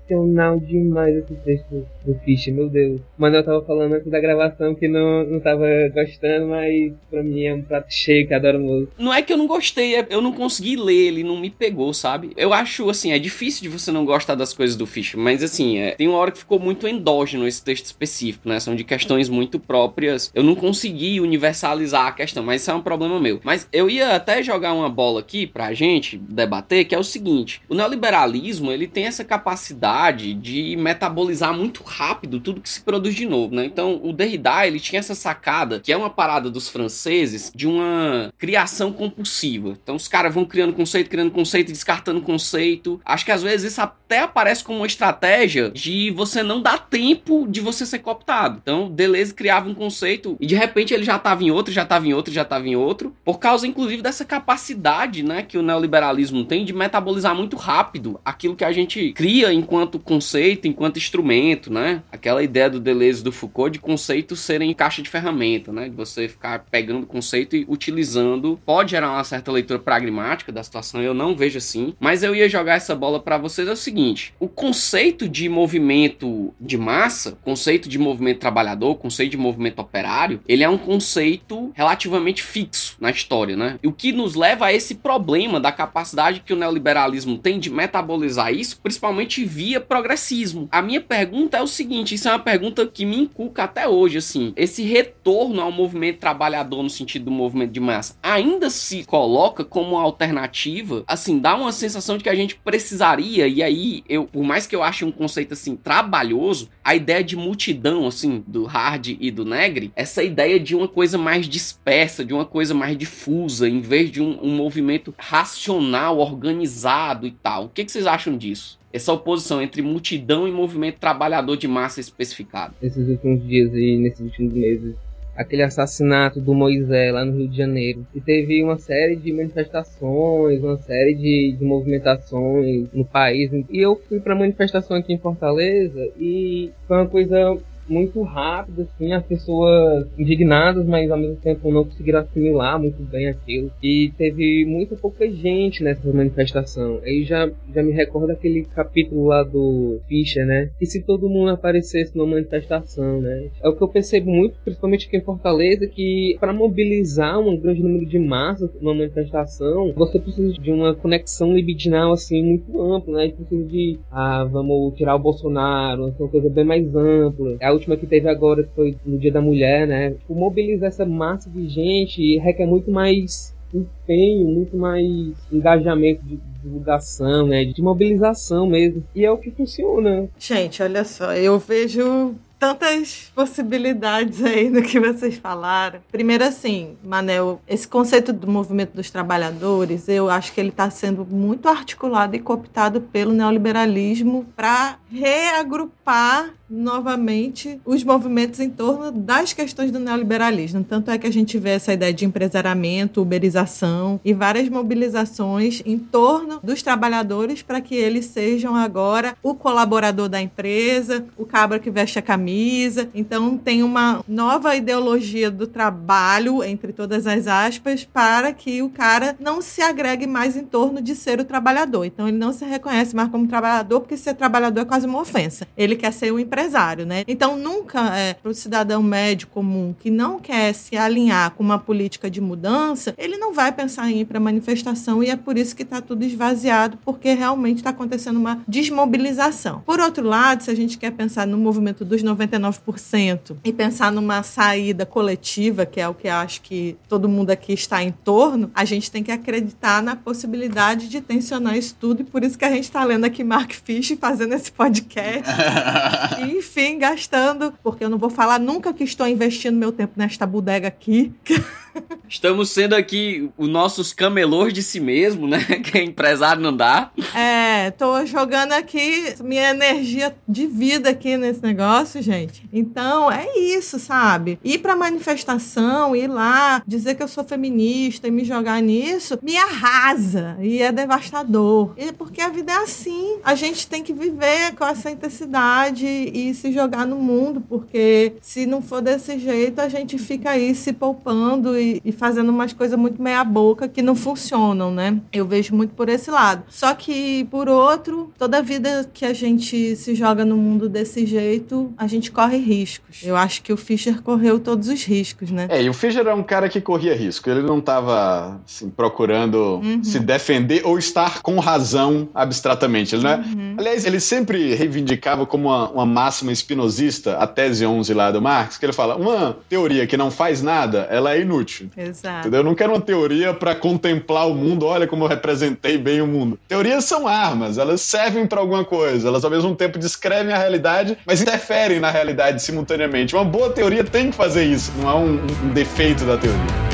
[0.09, 3.01] sensacional demais esse texto do Fischer, meu Deus.
[3.01, 7.45] O Manuel tava falando antes da gravação que não, não tava gostando, mas pra mim
[7.45, 8.89] é um prato cheio que adoro.
[8.99, 11.93] Não é que eu não gostei, é eu não consegui ler, ele não me pegou,
[11.93, 12.33] sabe?
[12.37, 15.79] Eu acho, assim, é difícil de você não gostar das coisas do Fischer, mas assim,
[15.79, 18.59] é, tem uma hora que ficou muito endógeno esse texto específico, né?
[18.59, 20.31] São de questões muito próprias.
[20.35, 23.41] Eu não consegui universalizar a questão, mas isso é um problema meu.
[23.45, 27.61] Mas eu ia até jogar uma bola aqui pra gente debater, que é o seguinte:
[27.69, 33.15] o neoliberalismo, ele tem essa capacidade capacidade de metabolizar muito rápido tudo que se produz
[33.15, 33.65] de novo, né?
[33.65, 38.33] Então, o Derrida, ele tinha essa sacada, que é uma parada dos franceses, de uma
[38.39, 39.77] criação compulsiva.
[39.83, 43.01] Então, os caras vão criando conceito, criando conceito, descartando conceito.
[43.05, 47.47] Acho que às vezes isso até aparece como uma estratégia de você não dar tempo
[47.49, 48.61] de você ser cooptado.
[48.63, 52.07] Então, Deleuze criava um conceito e de repente ele já estava em outro, já estava
[52.07, 56.45] em outro, já estava em outro, por causa inclusive dessa capacidade, né, que o neoliberalismo
[56.45, 61.73] tem de metabolizar muito rápido aquilo que a gente cria enquanto enquanto conceito, enquanto instrumento,
[61.73, 62.03] né?
[62.13, 65.89] Aquela ideia do Deleuze do Foucault de conceitos serem caixa de ferramenta, né?
[65.89, 68.61] De você ficar pegando conceito e utilizando.
[68.67, 71.95] Pode gerar uma certa leitura pragmática da situação, eu não vejo assim.
[71.99, 76.53] Mas eu ia jogar essa bola para vocês é o seguinte: o conceito de movimento
[76.61, 82.43] de massa, conceito de movimento trabalhador, conceito de movimento operário, ele é um conceito relativamente
[82.43, 83.79] fixo na história, né?
[83.83, 87.71] E o que nos leva a esse problema da capacidade que o neoliberalismo tem de
[87.71, 90.69] metabolizar isso, principalmente via progressismo.
[90.71, 94.19] A minha pergunta é o seguinte, isso é uma pergunta que me inculca até hoje,
[94.19, 99.65] assim, esse retorno ao movimento trabalhador no sentido do movimento de massa ainda se coloca
[99.65, 104.43] como alternativa, assim, dá uma sensação de que a gente precisaria, e aí, eu, por
[104.43, 109.17] mais que eu ache um conceito, assim, trabalhoso, a ideia de multidão, assim, do Hard
[109.21, 113.69] e do Negri, essa ideia de uma coisa mais dispersa, de uma coisa mais difusa,
[113.69, 117.67] em vez de um, um movimento racional, organizado e tal.
[117.67, 118.79] O que, que vocês acham disso?
[118.93, 122.75] Essa oposição entre multidão e movimento trabalhador de massa especificado.
[122.81, 124.97] Nesses últimos dias e nesses últimos meses,
[125.39, 128.05] aquele assassinato do Moisés lá no Rio de Janeiro.
[128.13, 133.53] E teve uma série de manifestações, uma série de, de movimentações no país.
[133.53, 137.57] E eu fui para manifestação aqui em Fortaleza e foi uma coisa
[137.89, 143.29] muito rápido, assim, as pessoas indignadas, mas ao mesmo tempo não conseguiram assimilar muito bem
[143.29, 143.71] aquilo.
[143.83, 147.01] E teve muita pouca gente nessa manifestação.
[147.03, 150.71] Aí já, já me recorda aquele capítulo lá do Fischer, né?
[150.79, 153.49] Que se todo mundo aparecesse numa manifestação, né?
[153.63, 157.83] É o que eu percebo muito, principalmente aqui em Fortaleza, que para mobilizar um grande
[157.83, 163.29] número de massas numa manifestação, você precisa de uma conexão libidinal, assim, muito ampla, né?
[163.29, 167.57] Precisa de, ah, vamos tirar o Bolsonaro, uma coisa bem mais ampla.
[167.61, 170.15] É última que teve agora, que foi no Dia da Mulher, né?
[170.29, 177.65] Mobilizar essa massa de gente requer muito mais empenho, muito mais engajamento de divulgação, né?
[177.65, 179.05] De mobilização mesmo.
[179.15, 180.29] E é o que funciona.
[180.39, 186.01] Gente, olha só, eu vejo tantas possibilidades aí no que vocês falaram.
[186.11, 191.25] Primeiro, assim, Manel, esse conceito do movimento dos trabalhadores, eu acho que ele está sendo
[191.25, 199.91] muito articulado e cooptado pelo neoliberalismo para reagrupar novamente os movimentos em torno das questões
[199.91, 200.85] do neoliberalismo.
[200.85, 205.99] Tanto é que a gente vê essa ideia de empresariamento, uberização e várias mobilizações em
[205.99, 211.91] torno dos trabalhadores para que eles sejam agora o colaborador da empresa, o cabra que
[211.91, 213.09] veste a camisa.
[213.15, 219.37] Então tem uma nova ideologia do trabalho, entre todas as aspas, para que o cara
[219.41, 222.05] não se agregue mais em torno de ser o trabalhador.
[222.05, 225.67] Então ele não se reconhece mais como trabalhador, porque ser trabalhador é quase uma ofensa.
[225.77, 227.23] Ele quer ser o empresário empresário, né?
[227.29, 231.79] Então, nunca é para o cidadão médio comum que não quer se alinhar com uma
[231.79, 235.77] política de mudança, ele não vai pensar em ir para manifestação e é por isso
[235.77, 239.83] que está tudo esvaziado, porque realmente está acontecendo uma desmobilização.
[239.87, 244.43] Por outro lado, se a gente quer pensar no movimento dos 99% e pensar numa
[244.43, 248.85] saída coletiva, que é o que acho que todo mundo aqui está em torno, a
[248.85, 252.71] gente tem que acreditar na possibilidade de tensionar isso tudo e por isso que a
[252.71, 255.49] gente está lendo aqui Mark Fish fazendo esse podcast.
[256.57, 260.89] enfim, gastando, porque eu não vou falar nunca que estou investindo meu tempo nesta bodega
[260.89, 261.33] aqui.
[262.29, 265.59] Estamos sendo aqui os nossos camelôs de si mesmo, né?
[265.89, 267.11] Que é empresário não dá.
[267.35, 272.69] É, tô jogando aqui minha energia de vida aqui nesse negócio, gente.
[272.73, 274.59] Então, é isso, sabe?
[274.63, 279.57] Ir pra manifestação, ir lá, dizer que eu sou feminista e me jogar nisso, me
[279.57, 281.93] arrasa e é devastador.
[281.97, 283.39] E porque a vida é assim.
[283.45, 288.67] A gente tem que viver com essa intensidade e se jogar no mundo, porque se
[288.67, 292.99] não for desse jeito, a gente fica aí se poupando e, e fazendo umas coisas
[292.99, 295.21] muito meia-boca que não funcionam, né?
[295.33, 296.65] Eu vejo muito por esse lado.
[296.69, 301.93] Só que, por outro, toda vida que a gente se joga no mundo desse jeito,
[301.97, 303.23] a gente corre riscos.
[303.23, 305.67] Eu acho que o Fischer correu todos os riscos, né?
[305.71, 307.49] É, e o Fischer é um cara que corria risco.
[307.49, 310.03] Ele não estava assim, procurando uhum.
[310.03, 313.17] se defender ou estar com razão abstratamente.
[313.17, 313.37] Né?
[313.37, 313.75] Uhum.
[313.79, 318.77] Aliás, ele sempre reivindicava como uma, uma máxima espinosista, a tese 11 lá do Marx,
[318.77, 321.78] que ele fala: uma teoria que não faz nada, ela é inútil.
[321.97, 322.41] Exato.
[322.41, 322.61] Entendeu?
[322.61, 326.27] Eu não quero uma teoria para contemplar o mundo, olha como eu representei bem o
[326.27, 326.59] mundo.
[326.67, 331.17] Teorias são armas, elas servem para alguma coisa, elas ao mesmo tempo descrevem a realidade,
[331.27, 333.35] mas interferem na realidade simultaneamente.
[333.35, 336.88] Uma boa teoria tem que fazer isso, não é um, um defeito da teoria.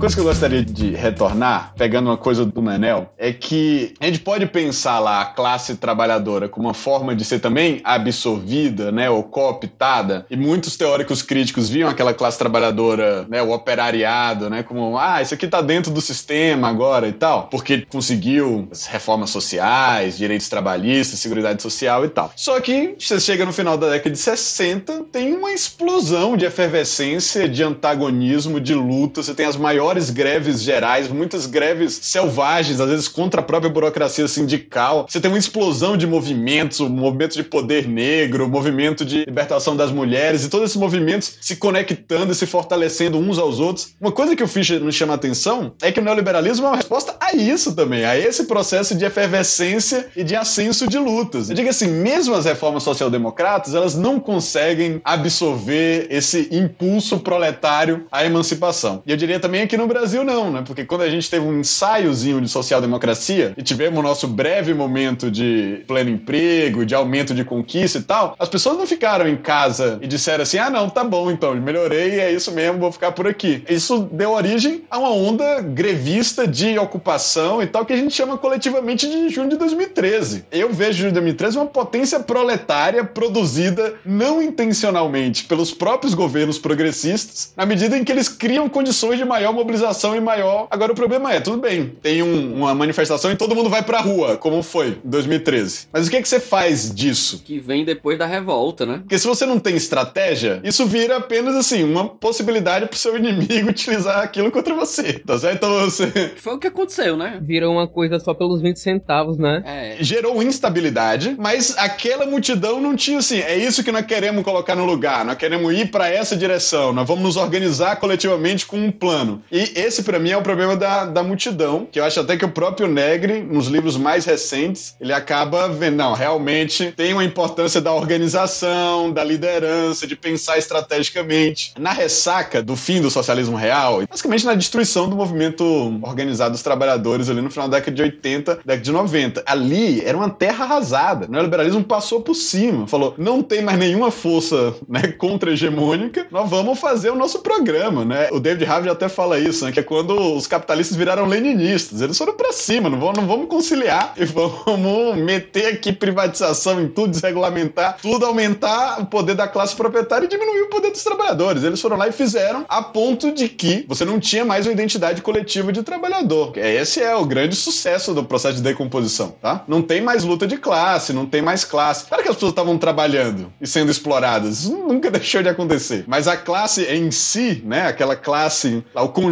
[0.00, 4.20] Coisa que eu gostaria de retornar, pegando uma coisa do Manel, é que a gente
[4.20, 9.22] pode pensar lá a classe trabalhadora como uma forma de ser também absorvida, né, ou
[9.22, 15.20] cooptada, e muitos teóricos críticos viam aquela classe trabalhadora, né, o operariado, né, como, ah,
[15.20, 20.48] isso aqui tá dentro do sistema agora e tal, porque conseguiu as reformas sociais, direitos
[20.48, 22.32] trabalhistas, seguridade social e tal.
[22.34, 27.46] Só que você chega no final da década de 60, tem uma explosão de efervescência,
[27.46, 33.08] de antagonismo, de luta, você tem as maiores greves gerais, muitas greves selvagens, às vezes
[33.08, 35.06] contra a própria burocracia sindical.
[35.08, 39.74] Você tem uma explosão de movimentos, o movimento de poder negro, o movimento de libertação
[39.74, 43.94] das mulheres, e todos esses movimentos se conectando e se fortalecendo uns aos outros.
[44.00, 46.76] Uma coisa que o Fischer nos chama a atenção é que o neoliberalismo é uma
[46.76, 51.48] resposta a isso também, a esse processo de efervescência e de ascenso de lutas.
[51.48, 58.24] Eu digo assim, mesmo as reformas social-democratas, elas não conseguem absorver esse impulso proletário à
[58.24, 59.02] emancipação.
[59.06, 60.62] E eu diria também aqui no Brasil não, né?
[60.66, 65.30] Porque quando a gente teve um ensaiozinho de social-democracia e tivemos o nosso breve momento
[65.30, 69.98] de pleno emprego, de aumento de conquista e tal, as pessoas não ficaram em casa
[70.00, 73.26] e disseram assim: ah, não, tá bom então, melhorei, é isso mesmo, vou ficar por
[73.26, 73.64] aqui.
[73.68, 78.36] Isso deu origem a uma onda grevista de ocupação e tal, que a gente chama
[78.36, 80.44] coletivamente de junho de 2013.
[80.50, 87.52] Eu vejo junho de 2013 uma potência proletária produzida não intencionalmente pelos próprios governos progressistas,
[87.56, 90.66] na medida em que eles criam condições de maior mobilização e maior.
[90.70, 94.00] Agora o problema é, tudo bem, tem um, uma manifestação e todo mundo vai pra
[94.00, 95.88] rua, como foi em 2013.
[95.92, 97.42] Mas o que, é que você faz disso?
[97.44, 98.98] Que vem depois da revolta, né?
[98.98, 103.70] Porque se você não tem estratégia, isso vira apenas assim, uma possibilidade pro seu inimigo
[103.70, 105.20] utilizar aquilo contra você.
[105.20, 105.56] Tá certo?
[105.56, 106.32] Então você.
[106.36, 107.38] Foi o que aconteceu, né?
[107.40, 109.62] Virou uma coisa só pelos 20 centavos, né?
[109.64, 109.96] É.
[110.00, 114.84] Gerou instabilidade, mas aquela multidão não tinha assim, é isso que nós queremos colocar no
[114.84, 119.42] lugar, nós queremos ir para essa direção, nós vamos nos organizar coletivamente com um plano.
[119.50, 122.44] E esse para mim é o problema da, da multidão, que eu acho até que
[122.44, 127.80] o próprio Negri, nos livros mais recentes, ele acaba vendo, não, realmente tem uma importância
[127.80, 131.72] da organização, da liderança, de pensar estrategicamente.
[131.78, 135.64] Na ressaca do fim do socialismo real, basicamente na destruição do movimento
[136.02, 139.42] organizado dos trabalhadores ali no final da década de 80, década de 90.
[139.46, 141.26] Ali era uma terra arrasada.
[141.26, 146.78] O neoliberalismo passou por cima, falou: não tem mais nenhuma força né, contra-hegemônica, nós vamos
[146.78, 148.04] fazer o nosso programa.
[148.04, 148.28] Né?
[148.30, 152.00] O David Harvey até fala isso, né, que é quando os capitalistas viraram leninistas.
[152.00, 156.88] Eles foram para cima, não vamos, não vamos conciliar e vamos meter aqui privatização em
[156.88, 161.64] tudo, desregulamentar tudo, aumentar o poder da classe proprietária e diminuir o poder dos trabalhadores.
[161.64, 165.22] Eles foram lá e fizeram a ponto de que você não tinha mais uma identidade
[165.22, 166.52] coletiva de trabalhador.
[166.56, 169.64] Esse é o grande sucesso do processo de decomposição, tá?
[169.66, 172.06] Não tem mais luta de classe, não tem mais classe.
[172.06, 176.04] Claro que as pessoas estavam trabalhando e sendo exploradas, isso nunca deixou de acontecer.
[176.06, 179.29] Mas a classe em si, né, aquela classe, o conjunto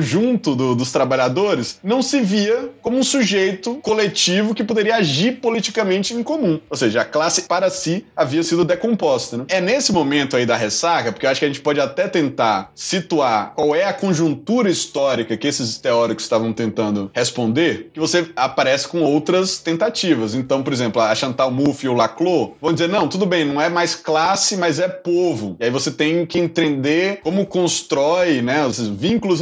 [0.55, 6.23] do, dos trabalhadores, não se via como um sujeito coletivo que poderia agir politicamente em
[6.23, 6.61] comum.
[6.69, 9.39] Ou seja, a classe para si havia sido decomposta.
[9.39, 9.45] Né?
[9.49, 12.71] É nesse momento aí da ressaca, porque eu acho que a gente pode até tentar
[12.75, 18.89] situar qual é a conjuntura histórica que esses teóricos estavam tentando responder, que você aparece
[18.89, 20.35] com outras tentativas.
[20.35, 23.61] Então, por exemplo, a Chantal Mouffe e o Laclos vão dizer: não, tudo bem, não
[23.61, 25.57] é mais classe, mas é povo.
[25.61, 29.41] E aí você tem que entender como constrói né, os vínculos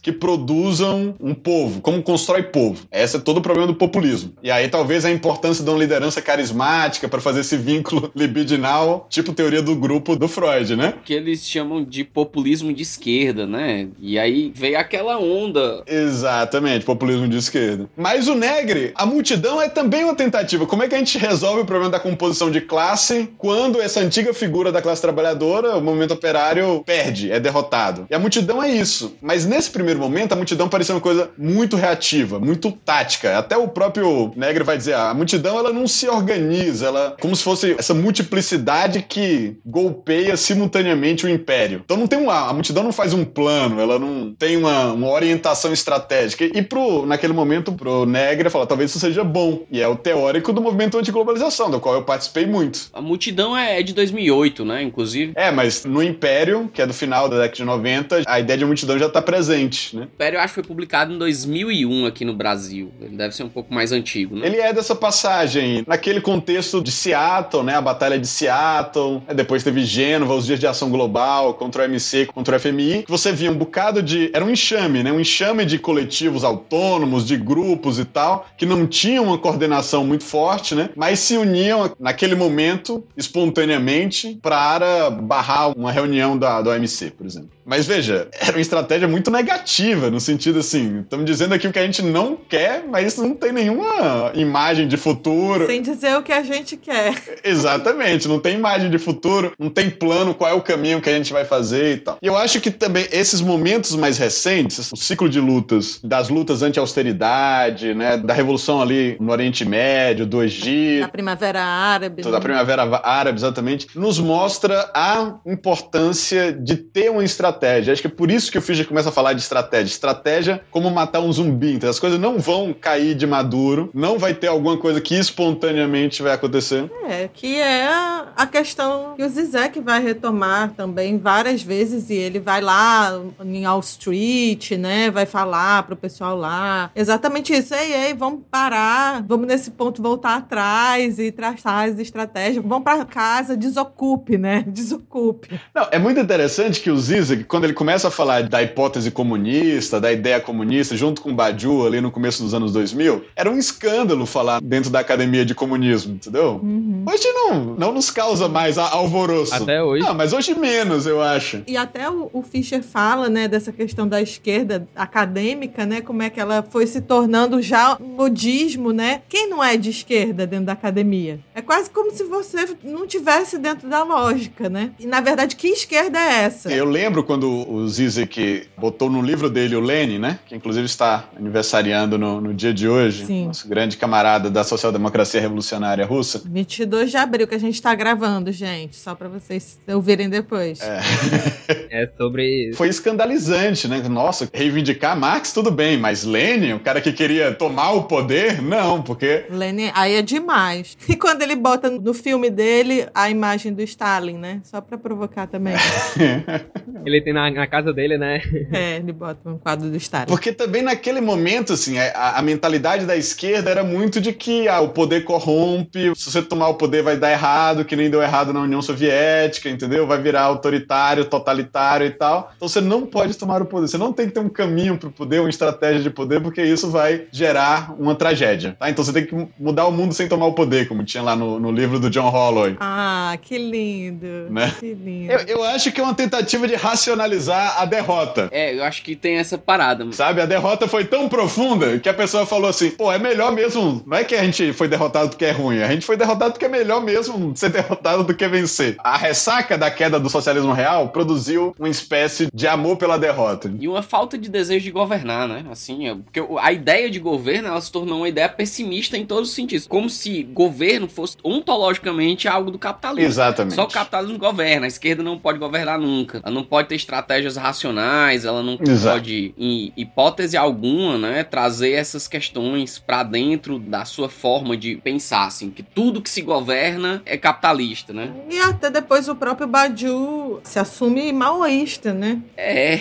[0.00, 2.86] que produzam um povo, como constrói povo.
[2.92, 4.32] Esse é todo o problema do populismo.
[4.42, 9.32] E aí talvez a importância de uma liderança carismática para fazer esse vínculo libidinal, tipo
[9.32, 10.94] teoria do grupo do Freud, né?
[11.04, 13.88] Que eles chamam de populismo de esquerda, né?
[13.98, 15.82] E aí veio aquela onda.
[15.86, 17.88] Exatamente, populismo de esquerda.
[17.96, 20.66] Mas o Negre, a multidão é também uma tentativa.
[20.66, 24.32] Como é que a gente resolve o problema da composição de classe quando essa antiga
[24.34, 28.06] figura da classe trabalhadora, o movimento operário, perde, é derrotado?
[28.10, 29.16] E a multidão é isso.
[29.20, 33.38] Mas nesse primeiro momento, a multidão parecia uma coisa muito reativa, muito tática.
[33.38, 37.34] Até o próprio Negre vai dizer: ah, a multidão ela não se organiza, ela como
[37.34, 41.82] se fosse essa multiplicidade que golpeia simultaneamente o império.
[41.84, 45.08] Então não tem um, a multidão não faz um plano, ela não tem uma, uma
[45.08, 46.44] orientação estratégica.
[46.44, 49.62] E pro, naquele momento, pro Negre falar, talvez isso seja bom.
[49.70, 52.90] E é o teórico do movimento antiglobalização, do qual eu participei muito.
[52.92, 55.32] A multidão é de 2008, né, inclusive.
[55.34, 58.64] É, mas no Império, que é do final da década de 90, a ideia de
[58.64, 60.02] multidão já tá presente, né?
[60.02, 62.92] O Império, eu acho que foi publicado em 2001 aqui no Brasil.
[63.00, 64.46] Ele deve ser um pouco mais antigo, né?
[64.46, 69.84] Ele é dessa passagem, naquele contexto de Seattle, né, a Batalha de Seattle, depois teve
[69.84, 73.50] Gênova, os Dias de Ação Global, contra o MC, contra o FMI, que você via
[73.50, 74.30] um bocado de...
[74.32, 75.12] Era um enxame, né?
[75.12, 80.24] Um enxame de coletivos autônomos, de grupos e tal, que não tinham uma coordenação muito
[80.24, 80.90] forte, né?
[80.96, 87.50] Mas se uniam naquele momento, espontaneamente, para barrar uma reunião da, do OMC, por exemplo.
[87.64, 91.78] Mas veja, era uma estratégia muito negativa, no sentido assim, estamos dizendo aqui o que
[91.78, 95.66] a gente não quer, mas não tem nenhuma imagem de futuro.
[95.66, 97.14] Sem dizer o que a gente quer.
[97.44, 101.12] Exatamente, não tem imagem de futuro, não tem plano, qual é o caminho que a
[101.12, 102.18] gente vai fazer e tal.
[102.22, 106.62] E eu acho que também esses momentos mais recentes, o ciclo de lutas, das lutas
[106.62, 111.02] anti-austeridade, né, da revolução ali no Oriente Médio, do Egito.
[111.02, 112.22] Da Primavera Árabe.
[112.22, 112.40] Da né?
[112.40, 117.92] Primavera Árabe, exatamente, nos mostra a importância de ter uma estratégia.
[117.92, 119.92] Acho que é por isso que o Fischer começa a falar de estratégia.
[119.92, 121.74] Estratégia como matar um zumbi.
[121.74, 126.22] Então as coisas não vão cair de maduro, não vai ter alguma coisa que espontaneamente
[126.22, 126.90] vai acontecer.
[127.08, 127.88] É, que é
[128.36, 133.66] a questão que o Zizek vai retomar também várias vezes e ele vai lá em
[133.66, 135.10] Wall Street, né?
[135.10, 136.90] Vai falar pro pessoal lá.
[136.94, 137.74] Exatamente isso.
[137.74, 142.64] Ei, ei, vamos parar, vamos nesse ponto voltar atrás e traçar as estratégias.
[142.64, 144.64] Vamos para casa, desocupe, né?
[144.72, 145.60] Desocupe.
[145.74, 150.00] Não, é muito interessante que o Zizek, quando ele começa a falar da hipótese comunista,
[150.00, 153.58] da ideia comunista, junto com o Badiou ali no começo dos anos 2000, era um
[153.58, 156.60] escândalo falar dentro da academia de comunismo, entendeu?
[156.62, 157.04] Uhum.
[157.06, 159.54] Hoje não, não nos causa mais alvoroço.
[159.54, 160.04] Até hoje.
[160.04, 161.62] Não, mas hoje menos, eu acho.
[161.66, 166.30] E até o, o Fischer fala, né, dessa questão da esquerda acadêmica, né, como é
[166.30, 169.22] que ela foi se tornando já um modismo, né?
[169.28, 171.40] Quem não é de esquerda dentro da academia?
[171.54, 174.92] É quase como se você não tivesse dentro da lógica, né?
[174.98, 176.72] E na verdade, que esquerda é essa?
[176.72, 180.40] Eu lembro quando o Zizek botou no livro dele o Lenin, né?
[180.44, 183.24] Que inclusive está aniversariando no, no dia de hoje.
[183.24, 183.46] Sim.
[183.46, 186.42] Nosso grande camarada da social-democracia revolucionária russa.
[186.44, 190.80] 22 de abril que a gente tá gravando, gente, só pra vocês ouvirem depois.
[190.82, 192.78] É sobre isso.
[192.78, 194.02] Foi escandalizante, né?
[194.08, 199.00] Nossa, reivindicar Marx, tudo bem, mas Lenin, o cara que queria tomar o poder, não,
[199.00, 199.44] porque.
[199.48, 200.96] Lenin, aí é demais.
[201.12, 204.60] E quando ele bota no filme dele a imagem do Stalin, né?
[204.64, 205.74] Só pra provocar também.
[207.04, 208.40] Ele tem na, na casa dele, né?
[208.72, 210.26] É, ele bota um quadro do Stalin.
[210.26, 214.80] Porque também naquele momento, assim, a, a mentalidade da esquerda era muito de que ah,
[214.80, 218.52] o poder corrompe, se você tomar o poder vai dar errado, que nem deu errado
[218.52, 220.06] na União Soviética, entendeu?
[220.06, 222.52] Vai virar autoritário, totalitário e tal.
[222.56, 225.10] Então você não pode tomar o poder, você não tem que ter um caminho pro
[225.10, 228.90] poder, uma estratégia de poder, porque isso vai gerar uma tragédia, tá?
[228.90, 231.58] Então você tem que mudar o mundo sem tomar o poder, como tinha lá no,
[231.58, 232.76] no livro do John Holloway.
[232.80, 234.50] Ah, que lindo.
[234.50, 234.72] Né?
[234.78, 235.32] Que lindo.
[235.32, 238.48] Eu, eu acho que é uma tentativa de racionalizar a derrota.
[238.52, 240.04] É, eu acho que tem essa parada.
[240.04, 240.12] mano.
[240.12, 244.02] Sabe, a derrota foi tão profunda que a pessoa falou assim: pô, é melhor mesmo.
[244.06, 246.66] Não é que a gente foi derrotado porque é ruim, a gente foi derrotado porque
[246.66, 248.96] é melhor mesmo ser derrotado do que vencer.
[249.02, 253.72] A ressaca da queda do socialismo real produziu uma espécie de amor pela derrota.
[253.78, 255.64] E uma falta de desejo de governar, né?
[255.70, 259.48] Assim, é- porque a ideia de governo ela se tornou uma ideia pessimista em todos
[259.50, 259.86] os sentidos.
[259.86, 263.28] Como se governo fosse ontologicamente algo do capitalismo.
[263.28, 263.74] Exatamente.
[263.74, 266.40] Só o capitalismo governa, a esquerda não pode governar nunca.
[266.44, 269.16] Ela não pode ter estratégias racionais, ela não Exato.
[269.16, 275.46] pode, em hipótese alguma, né, trazer essas questões pra dentro da sua forma de pensar,
[275.46, 278.30] assim, que tudo que se governa é capitalista, né?
[278.50, 282.40] E até depois o próprio Badiou se assume maoísta, né?
[282.56, 283.00] É,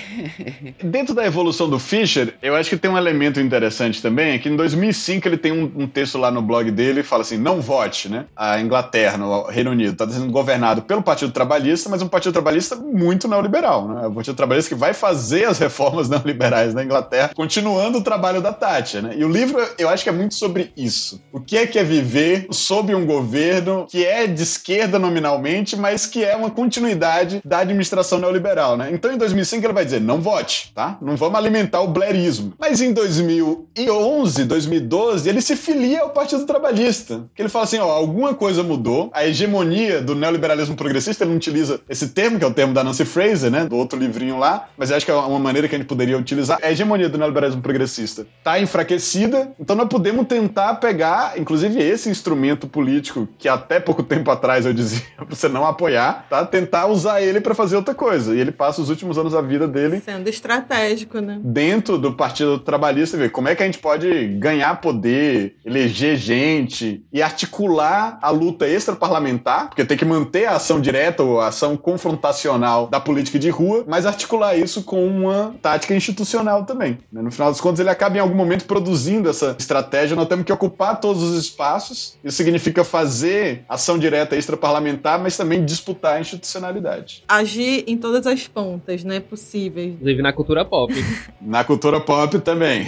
[0.83, 4.49] Dentro da evolução do Fischer, eu acho que tem um elemento interessante também, é que
[4.49, 8.09] em 2005 ele tem um, um texto lá no blog dele fala assim, não vote,
[8.09, 8.25] né?
[8.35, 12.75] A Inglaterra, no Reino Unido, está sendo governado pelo Partido Trabalhista, mas um Partido Trabalhista
[12.75, 14.07] muito neoliberal, né?
[14.07, 18.53] O Partido Trabalhista que vai fazer as reformas neoliberais na Inglaterra, continuando o trabalho da
[18.53, 19.13] Thatcher, né?
[19.17, 21.21] E o livro, eu acho que é muito sobre isso.
[21.31, 26.05] O que é que é viver sob um governo que é de esquerda nominalmente, mas
[26.05, 28.89] que é uma continuidade da administração neoliberal, né?
[28.91, 30.97] Então, em 2005, ele vai dizer, não vote, tá?
[31.01, 32.53] Não vamos alimentar o blairismo.
[32.59, 37.23] Mas em 2011, 2012, ele se filia ao Partido Trabalhista.
[37.35, 41.37] Que ele fala assim, ó, alguma coisa mudou, a hegemonia do neoliberalismo progressista, ele não
[41.37, 43.65] utiliza esse termo, que é o termo da Nancy Fraser, né?
[43.65, 46.17] Do outro livrinho lá, mas eu acho que é uma maneira que a gente poderia
[46.17, 46.59] utilizar.
[46.61, 52.67] A hegemonia do neoliberalismo progressista tá enfraquecida, então nós podemos tentar pegar, inclusive, esse instrumento
[52.67, 56.45] político que até pouco tempo atrás eu dizia pra você não apoiar, tá?
[56.45, 58.35] Tentar usar ele para fazer outra coisa.
[58.35, 61.39] E ele passa os últimos anos da vida dele Sendo estratégico, né?
[61.43, 67.05] dentro do Partido Trabalhista, ver como é que a gente pode ganhar poder, eleger gente
[67.11, 71.75] e articular a luta extraparlamentar, porque tem que manter a ação direta ou a ação
[71.77, 76.97] confrontacional da política de rua, mas articular isso com uma tática institucional também.
[77.11, 77.21] né?
[77.21, 80.15] No final das contas, ele acaba em algum momento produzindo essa estratégia.
[80.15, 82.17] Nós temos que ocupar todos os espaços.
[82.23, 87.23] Isso significa fazer ação direta extraparlamentar, mas também disputar a institucionalidade.
[87.27, 89.19] Agir em todas as pontas, né?
[89.19, 89.93] Possíveis.
[89.93, 90.93] Inclusive na cultura pop.
[91.41, 92.85] Na cultura pop também.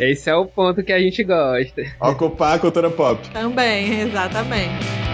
[0.00, 1.82] Esse é o ponto que a gente gosta.
[2.00, 3.28] ocupar a cultura pop.
[3.30, 5.05] Também, exatamente.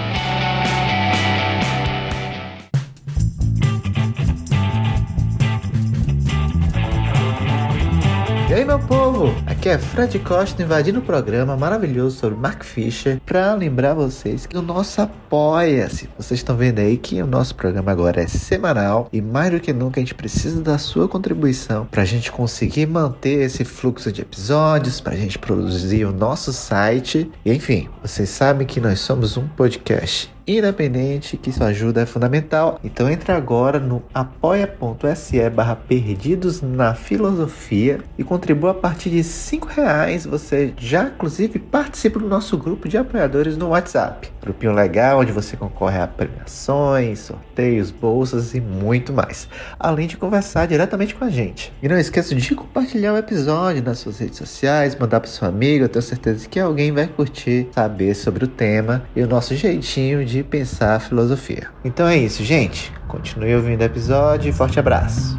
[8.52, 9.34] E aí, meu povo?
[9.62, 14.56] Aqui é Fred Costa invadindo o programa maravilhoso sobre Mark Fisher para lembrar vocês que
[14.56, 16.08] o nosso apoia-se.
[16.18, 19.72] Vocês estão vendo aí que o nosso programa agora é semanal e mais do que
[19.72, 24.22] nunca a gente precisa da sua contribuição para a gente conseguir manter esse fluxo de
[24.22, 27.30] episódios, para a gente produzir o nosso site.
[27.44, 32.80] E, enfim, vocês sabem que nós somos um podcast independente, que sua ajuda é fundamental.
[32.82, 39.22] Então entra agora no apoia.se barra perdidos na filosofia e contribua a partir de
[39.52, 40.24] cinco reais.
[40.24, 44.30] Você já inclusive participa do nosso grupo de apoiadores no WhatsApp.
[44.40, 49.46] Grupinho legal onde você concorre a premiações, sorteios, bolsas e muito mais.
[49.78, 51.70] Além de conversar diretamente com a gente.
[51.82, 55.84] E não esqueça de compartilhar o episódio nas suas redes sociais, mandar para seu amigo.
[55.84, 60.24] Eu tenho certeza que alguém vai curtir saber sobre o tema e o nosso jeitinho
[60.24, 61.68] de pensar a filosofia.
[61.84, 62.90] Então é isso, gente.
[63.06, 65.36] Continue ouvindo o episódio e forte abraço.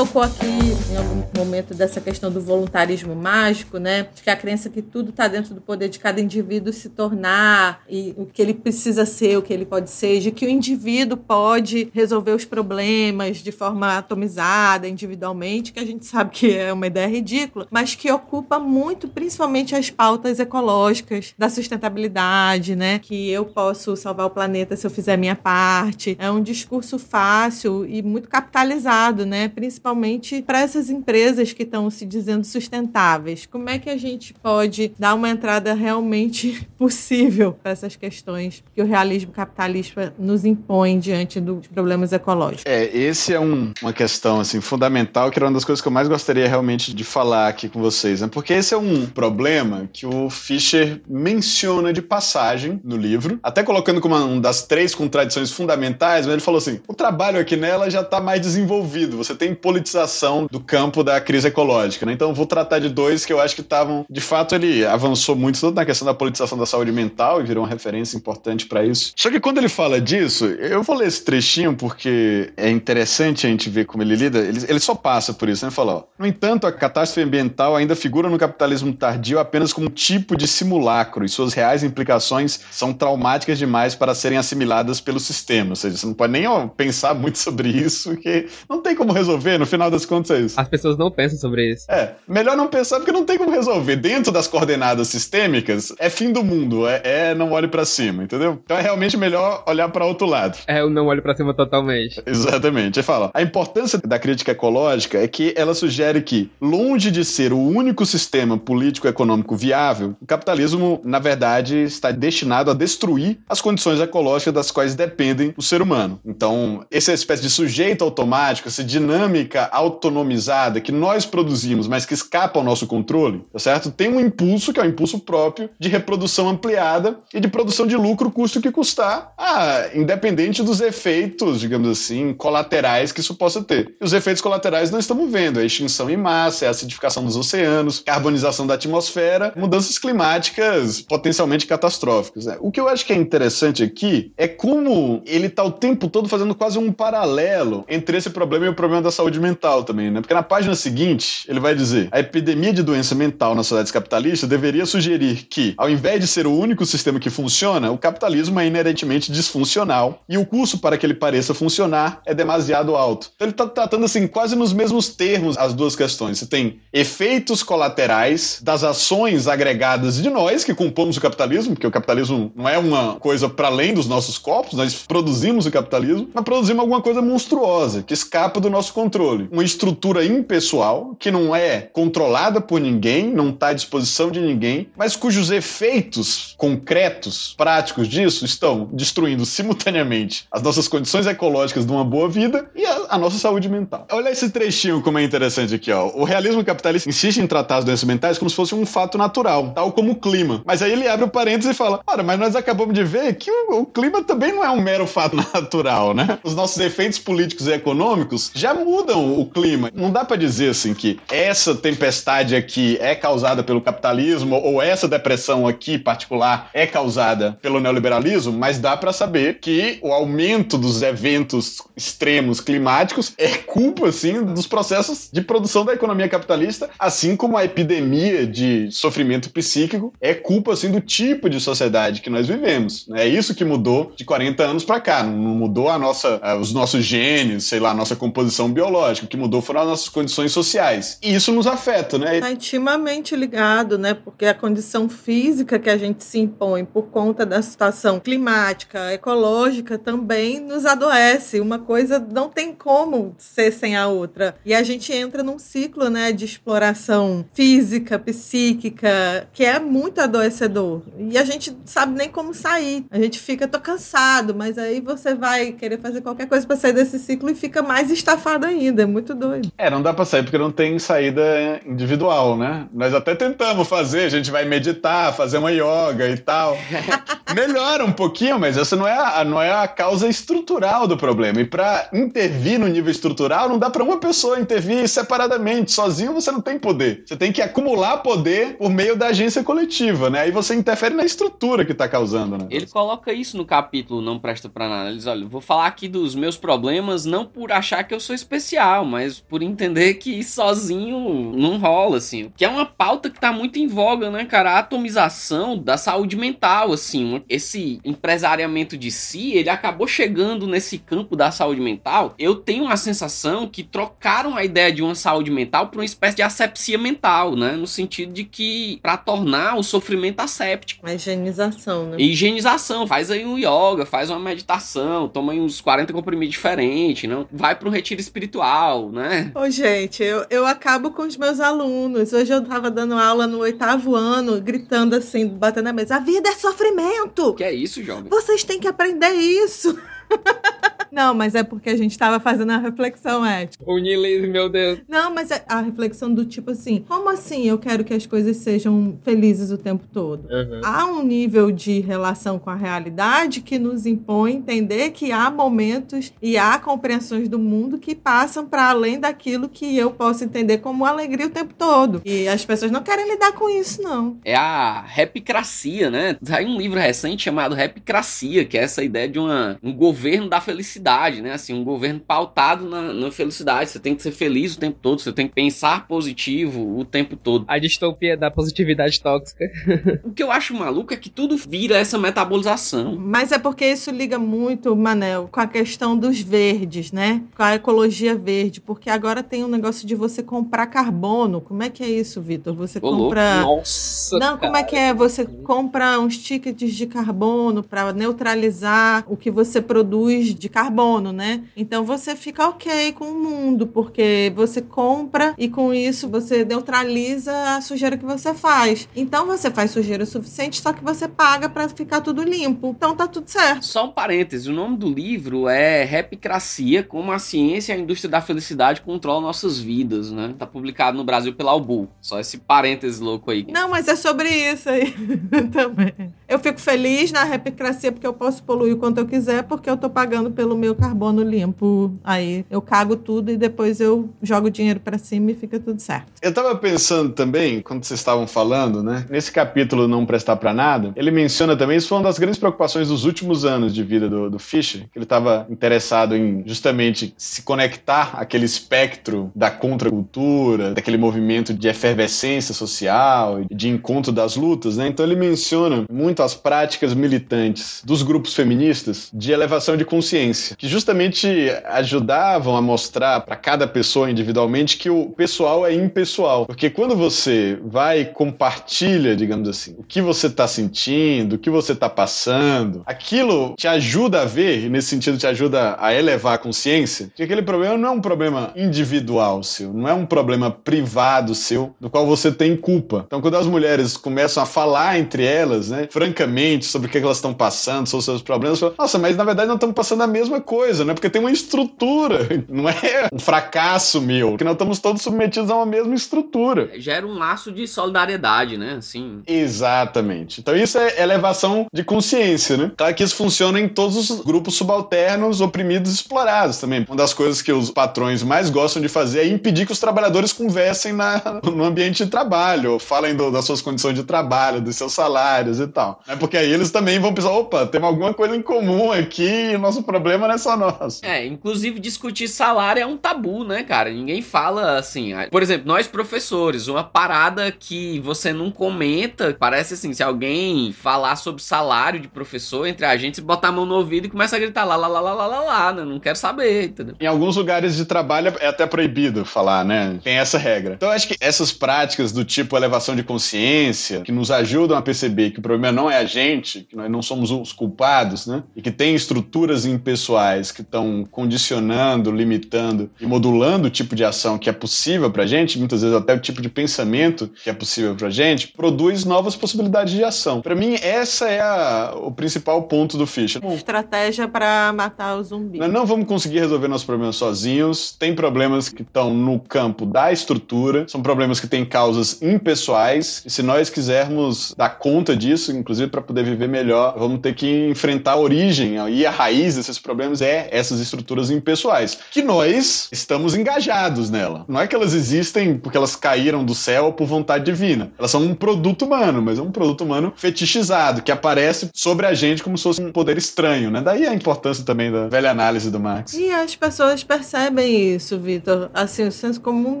[0.00, 0.46] Tocou aqui
[0.90, 4.08] em algum momento dessa questão do voluntarismo mágico, né?
[4.24, 8.14] Que a crença que tudo está dentro do poder de cada indivíduo se tornar e
[8.16, 11.90] o que ele precisa ser, o que ele pode ser, de que o indivíduo pode
[11.92, 17.06] resolver os problemas de forma atomizada, individualmente, que a gente sabe que é uma ideia
[17.06, 22.98] ridícula, mas que ocupa muito, principalmente as pautas ecológicas da sustentabilidade, né?
[23.00, 26.16] Que eu posso salvar o planeta se eu fizer a minha parte.
[26.18, 29.46] É um discurso fácil e muito capitalizado, né?
[29.48, 33.46] Principalmente principalmente para essas empresas que estão se dizendo sustentáveis.
[33.46, 38.80] Como é que a gente pode dar uma entrada realmente possível para essas questões que
[38.80, 42.64] o realismo capitalista nos impõe diante dos problemas ecológicos?
[42.66, 45.92] É, esse é um, uma questão assim fundamental que era uma das coisas que eu
[45.92, 48.28] mais gostaria realmente de falar aqui com vocês, né?
[48.30, 54.00] Porque esse é um problema que o Fischer menciona de passagem no livro, até colocando
[54.00, 58.00] como uma das três contradições fundamentais, mas ele falou assim: o trabalho aqui nela já
[58.00, 62.04] está mais desenvolvido, você tem política politização do campo da crise ecológica.
[62.04, 62.12] Né?
[62.12, 64.04] Então, vou tratar de dois que eu acho que estavam.
[64.08, 67.64] De fato, ele avançou muito tanto na questão da politização da saúde mental e virou
[67.64, 69.12] uma referência importante para isso.
[69.16, 73.50] Só que quando ele fala disso, eu vou ler esse trechinho porque é interessante a
[73.50, 74.38] gente ver como ele lida.
[74.38, 75.70] Ele, ele só passa por isso, né?
[75.70, 76.02] Fala, ó.
[76.18, 80.46] No entanto, a catástrofe ambiental ainda figura no capitalismo tardio apenas como um tipo de
[80.46, 85.70] simulacro e suas reais implicações são traumáticas demais para serem assimiladas pelo sistema.
[85.70, 89.12] Ou seja, você não pode nem ó, pensar muito sobre isso, porque não tem como
[89.12, 89.58] resolver.
[89.60, 90.58] No final das contas é isso.
[90.58, 91.84] As pessoas não pensam sobre isso.
[91.90, 93.96] É, melhor não pensar porque não tem como resolver.
[93.96, 98.58] Dentro das coordenadas sistêmicas, é fim do mundo, é, é não olhe para cima, entendeu?
[98.64, 100.56] Então é realmente melhor olhar para outro lado.
[100.66, 102.22] É, eu não olho para cima totalmente.
[102.24, 102.98] Exatamente.
[102.98, 107.52] Ele fala, a importância da crítica ecológica é que ela sugere que, longe de ser
[107.52, 114.00] o único sistema político-econômico viável, o capitalismo, na verdade, está destinado a destruir as condições
[114.00, 116.18] ecológicas das quais dependem o ser humano.
[116.24, 122.58] Então, essa espécie de sujeito automático, essa dinâmica autonomizada que nós produzimos, mas que escapa
[122.58, 123.90] ao nosso controle, tá certo?
[123.90, 127.86] Tem um impulso, que é o um impulso próprio de reprodução ampliada e de produção
[127.86, 133.62] de lucro, custo que custar, ah, independente dos efeitos, digamos assim, colaterais que isso possa
[133.62, 133.94] ter.
[134.00, 137.24] E os efeitos colaterais nós estamos vendo: é a extinção em massa, é a acidificação
[137.24, 142.46] dos oceanos, carbonização da atmosfera, mudanças climáticas potencialmente catastróficas.
[142.46, 142.56] Né?
[142.60, 146.28] O que eu acho que é interessante aqui é como ele está o tempo todo
[146.28, 150.20] fazendo quase um paralelo entre esse problema e o problema da saúde mental também, né?
[150.20, 154.48] Porque na página seguinte, ele vai dizer: a epidemia de doença mental nas sociedades capitalistas
[154.48, 158.66] deveria sugerir que, ao invés de ser o único sistema que funciona, o capitalismo é
[158.66, 163.30] inerentemente disfuncional e o custo para que ele pareça funcionar é demasiado alto.
[163.34, 166.38] Então ele está tratando assim, quase nos mesmos termos as duas questões.
[166.38, 171.90] Você tem efeitos colaterais das ações agregadas de nós que compomos o capitalismo, porque o
[171.90, 176.44] capitalismo não é uma coisa para além dos nossos corpos, nós produzimos o capitalismo, mas
[176.44, 179.48] produzimos alguma coisa monstruosa que escapa do nosso controle controle.
[179.50, 184.88] Uma estrutura impessoal que não é controlada por ninguém, não está à disposição de ninguém,
[184.96, 192.04] mas cujos efeitos concretos, práticos disso estão destruindo simultaneamente as nossas condições ecológicas de uma
[192.04, 194.06] boa vida e a, a nossa saúde mental.
[194.10, 196.10] Olha esse trechinho como é interessante aqui, ó.
[196.14, 199.72] O realismo capitalista insiste em tratar as doenças mentais como se fosse um fato natural,
[199.74, 200.62] tal como o clima.
[200.64, 203.50] Mas aí ele abre o parênteses e fala: Ora, mas nós acabamos de ver que
[203.50, 206.38] o, o clima também não é um mero fato natural, né?
[206.42, 209.90] Os nossos efeitos políticos e econômicos já mudam o clima.
[209.94, 215.08] Não dá para dizer assim que essa tempestade aqui é causada pelo capitalismo ou essa
[215.08, 221.02] depressão aqui particular é causada pelo neoliberalismo, mas dá para saber que o aumento dos
[221.02, 227.56] eventos extremos climáticos é culpa assim dos processos de produção da economia capitalista, assim como
[227.56, 233.06] a epidemia de sofrimento psíquico é culpa assim do tipo de sociedade que nós vivemos.
[233.14, 235.22] É isso que mudou de 40 anos para cá.
[235.22, 239.09] Não mudou a nossa, os nossos genes, sei lá, a nossa composição biológica.
[239.18, 241.18] O que mudou foram as nossas condições sociais.
[241.22, 242.36] E isso nos afeta, né?
[242.36, 244.14] Está intimamente ligado, né?
[244.14, 249.98] Porque a condição física que a gente se impõe por conta da situação climática, ecológica,
[249.98, 251.60] também nos adoece.
[251.60, 254.56] Uma coisa não tem como ser sem a outra.
[254.64, 261.02] E a gente entra num ciclo, né, de exploração física, psíquica, que é muito adoecedor.
[261.18, 263.04] E a gente sabe nem como sair.
[263.10, 266.92] A gente fica, tô cansado, mas aí você vai querer fazer qualquer coisa para sair
[266.92, 268.99] desse ciclo e fica mais estafado ainda.
[269.00, 269.72] É muito doido.
[269.78, 272.86] É, não dá pra sair porque não tem saída individual, né?
[272.92, 276.76] Nós até tentamos fazer, a gente vai meditar, fazer uma yoga e tal.
[277.54, 281.60] Melhora um pouquinho, mas essa não é a, não é a causa estrutural do problema.
[281.60, 285.92] E para intervir no nível estrutural, não dá para uma pessoa intervir separadamente.
[285.92, 287.24] Sozinho você não tem poder.
[287.26, 290.40] Você tem que acumular poder por meio da agência coletiva, né?
[290.40, 292.66] Aí você interfere na estrutura que tá causando, né?
[292.70, 295.08] Ele coloca isso no capítulo Não Presta Pra Nada.
[295.08, 298.34] Ele diz, olha, vou falar aqui dos meus problemas não por achar que eu sou
[298.34, 302.50] especial, mas por entender que sozinho não rola, assim.
[302.56, 304.72] Que é uma pauta que tá muito em voga, né, cara?
[304.72, 307.42] A atomização da saúde mental, assim.
[307.48, 312.34] Esse empresariamento de si, ele acabou chegando nesse campo da saúde mental.
[312.38, 316.36] Eu tenho a sensação que trocaram a ideia de uma saúde mental por uma espécie
[316.36, 317.72] de asepsia mental, né?
[317.72, 321.06] No sentido de que para tornar o sofrimento asséptico.
[321.06, 322.16] A higienização, né?
[322.18, 323.06] Higienização.
[323.06, 327.46] Faz aí um yoga, faz uma meditação, toma aí uns 40 comprimidos diferentes, não?
[327.50, 328.79] Vai para um retiro espiritual,
[329.10, 329.52] né?
[329.54, 332.32] Ô, gente, eu, eu acabo com os meus alunos.
[332.32, 336.48] Hoje eu tava dando aula no oitavo ano, gritando assim, batendo na mesa: a vida
[336.48, 337.54] é sofrimento!
[337.54, 338.30] Que é isso, jovem?
[338.30, 339.98] Vocês têm que aprender isso!
[341.10, 343.84] Não, mas é porque a gente estava fazendo a reflexão ética.
[343.86, 345.00] O niilismo, meu Deus.
[345.08, 348.56] Não, mas é a reflexão do tipo assim, como assim eu quero que as coisas
[348.58, 350.48] sejam felizes o tempo todo?
[350.50, 350.80] Uhum.
[350.84, 356.32] Há um nível de relação com a realidade que nos impõe entender que há momentos
[356.40, 361.04] e há compreensões do mundo que passam para além daquilo que eu posso entender como
[361.04, 362.22] alegria o tempo todo.
[362.24, 364.38] E as pessoas não querem lidar com isso, não.
[364.44, 366.36] É a repicracia, né?
[366.44, 370.60] Tem um livro recente chamado Repicracia, que é essa ideia de uma, um governo da
[370.60, 370.99] felicidade,
[371.42, 371.52] né?
[371.52, 373.90] Assim, um governo pautado na, na felicidade.
[373.90, 377.36] Você tem que ser feliz o tempo todo, você tem que pensar positivo o tempo
[377.36, 377.64] todo.
[377.68, 379.64] A distopia da positividade tóxica.
[380.22, 383.16] O que eu acho maluco é que tudo vira essa metabolização.
[383.16, 387.42] Mas é porque isso liga muito, Manel, com a questão dos verdes, né?
[387.56, 388.80] Com a ecologia verde.
[388.80, 391.60] Porque agora tem um negócio de você comprar carbono.
[391.60, 392.74] Como é que é isso, Vitor?
[392.74, 393.24] Você Ô, louco.
[393.24, 393.62] compra.
[393.62, 394.38] Nossa.
[394.38, 395.12] Não, como é que é?
[395.14, 400.89] Você compra uns tickets de carbono para neutralizar o que você produz de carbono,
[401.32, 401.62] né?
[401.76, 407.52] Então você fica ok com o mundo, porque você compra e com isso você neutraliza
[407.76, 409.08] a sujeira que você faz.
[409.14, 412.94] Então você faz sujeira o suficiente, só que você paga para ficar tudo limpo.
[412.96, 413.84] Então tá tudo certo.
[413.84, 418.30] Só um parêntese, o nome do livro é Repicracia, como a ciência e a indústria
[418.30, 420.54] da felicidade controlam nossas vidas, né?
[420.58, 422.08] Tá publicado no Brasil pela Albu.
[422.20, 423.66] Só esse parêntese louco aí.
[423.70, 425.14] Não, mas é sobre isso aí
[425.72, 426.12] também.
[426.48, 429.96] Eu fico feliz na repicracia porque eu posso poluir o quanto eu quiser, porque eu
[429.96, 432.12] tô pagando pelo meu carbono limpo.
[432.24, 436.00] Aí eu cago tudo e depois eu jogo o dinheiro para cima e fica tudo
[436.00, 436.32] certo.
[436.42, 439.26] Eu tava pensando também, quando vocês estavam falando, né?
[439.28, 443.08] Nesse capítulo Não Prestar Pra Nada, ele menciona também, isso foi uma das grandes preocupações
[443.08, 447.62] dos últimos anos de vida do, do Fischer, que ele estava interessado em justamente se
[447.62, 455.08] conectar àquele espectro da contracultura, daquele movimento de efervescência social, de encontro das lutas, né?
[455.08, 460.88] Então ele menciona muito as práticas militantes dos grupos feministas de elevação de consciência, que
[460.88, 461.48] justamente
[461.86, 466.66] ajudavam a mostrar para cada pessoa individualmente que o pessoal é impessoal.
[466.66, 471.92] Porque quando você vai compartilha, digamos assim, o que você está sentindo, o que você
[471.92, 476.58] está passando, aquilo te ajuda a ver, e nesse sentido te ajuda a elevar a
[476.58, 481.54] consciência, que aquele problema não é um problema individual seu, não é um problema privado
[481.54, 483.24] seu, do qual você tem culpa.
[483.26, 487.38] Então, quando as mulheres começam a falar entre elas, né, francamente, sobre o que elas
[487.38, 490.26] estão passando, sobre os seus problemas, falam, nossa, mas na verdade não estamos passando a
[490.26, 491.14] mesma coisa, né?
[491.14, 495.76] Porque tem uma estrutura, não é um fracasso meu, que nós estamos todos submetidos a
[495.76, 496.90] uma mesma estrutura.
[496.98, 498.94] Gera um laço de solidariedade, né?
[498.98, 499.42] Assim.
[499.46, 500.60] Exatamente.
[500.60, 502.92] Então isso é elevação de consciência, né?
[502.96, 507.04] Claro que isso funciona em todos os grupos subalternos, oprimidos e explorados também.
[507.08, 510.52] Uma das coisas que os patrões mais gostam de fazer é impedir que os trabalhadores
[510.52, 515.12] conversem na, no ambiente de trabalho, falem do, das suas condições de trabalho, dos seus
[515.12, 516.20] salários e tal.
[516.26, 519.76] É porque aí eles também vão pensar, opa, tem alguma coisa em comum aqui, e
[519.76, 521.24] o nosso problema não é só nosso.
[521.24, 524.10] É, inclusive discutir salário é um tabu, né, cara?
[524.10, 525.32] Ninguém fala assim.
[525.50, 531.36] Por exemplo, nós professores, uma parada que você não comenta, parece assim, se alguém falar
[531.36, 534.58] sobre salário de professor entre a gente, botar a mão no ouvido e começa a
[534.58, 536.04] gritar lá, lá, lá, lá, lá, lá, lá, né?
[536.04, 537.14] Não quero saber, entendeu?
[537.20, 540.18] Em alguns lugares de trabalho é até proibido falar, né?
[540.22, 540.94] Tem essa regra.
[540.94, 545.50] Então, acho que essas práticas do tipo elevação de consciência, que nos ajudam a perceber
[545.50, 548.62] que o problema não é a gente, que nós não somos os culpados, né?
[548.74, 550.39] E que tem estruturas impessoais
[550.72, 555.78] que estão condicionando, limitando e modulando o tipo de ação que é possível pra gente,
[555.78, 560.14] muitas vezes até o tipo de pensamento que é possível pra gente, produz novas possibilidades
[560.14, 560.60] de ação.
[560.60, 563.62] Para mim, essa é a, o principal ponto do Fischer.
[563.72, 565.78] Estratégia para matar o zumbi.
[565.78, 568.12] Nós não vamos conseguir resolver nossos problemas sozinhos.
[568.18, 573.42] Tem problemas que estão no campo da estrutura, são problemas que têm causas impessoais.
[573.44, 577.88] E se nós quisermos dar conta disso, inclusive para poder viver melhor, vamos ter que
[577.88, 583.54] enfrentar a origem e a raiz desses problemas é essas estruturas impessoais, que nós estamos
[583.54, 584.64] engajados nela.
[584.68, 588.12] Não é que elas existem porque elas caíram do céu por vontade divina.
[588.18, 592.34] Elas são um produto humano, mas é um produto humano fetichizado, que aparece sobre a
[592.34, 594.00] gente como se fosse um poder estranho, né?
[594.00, 596.34] Daí a importância também da velha análise do Marx.
[596.34, 598.90] E as pessoas percebem isso, Vitor.
[598.94, 600.00] Assim, o senso comum,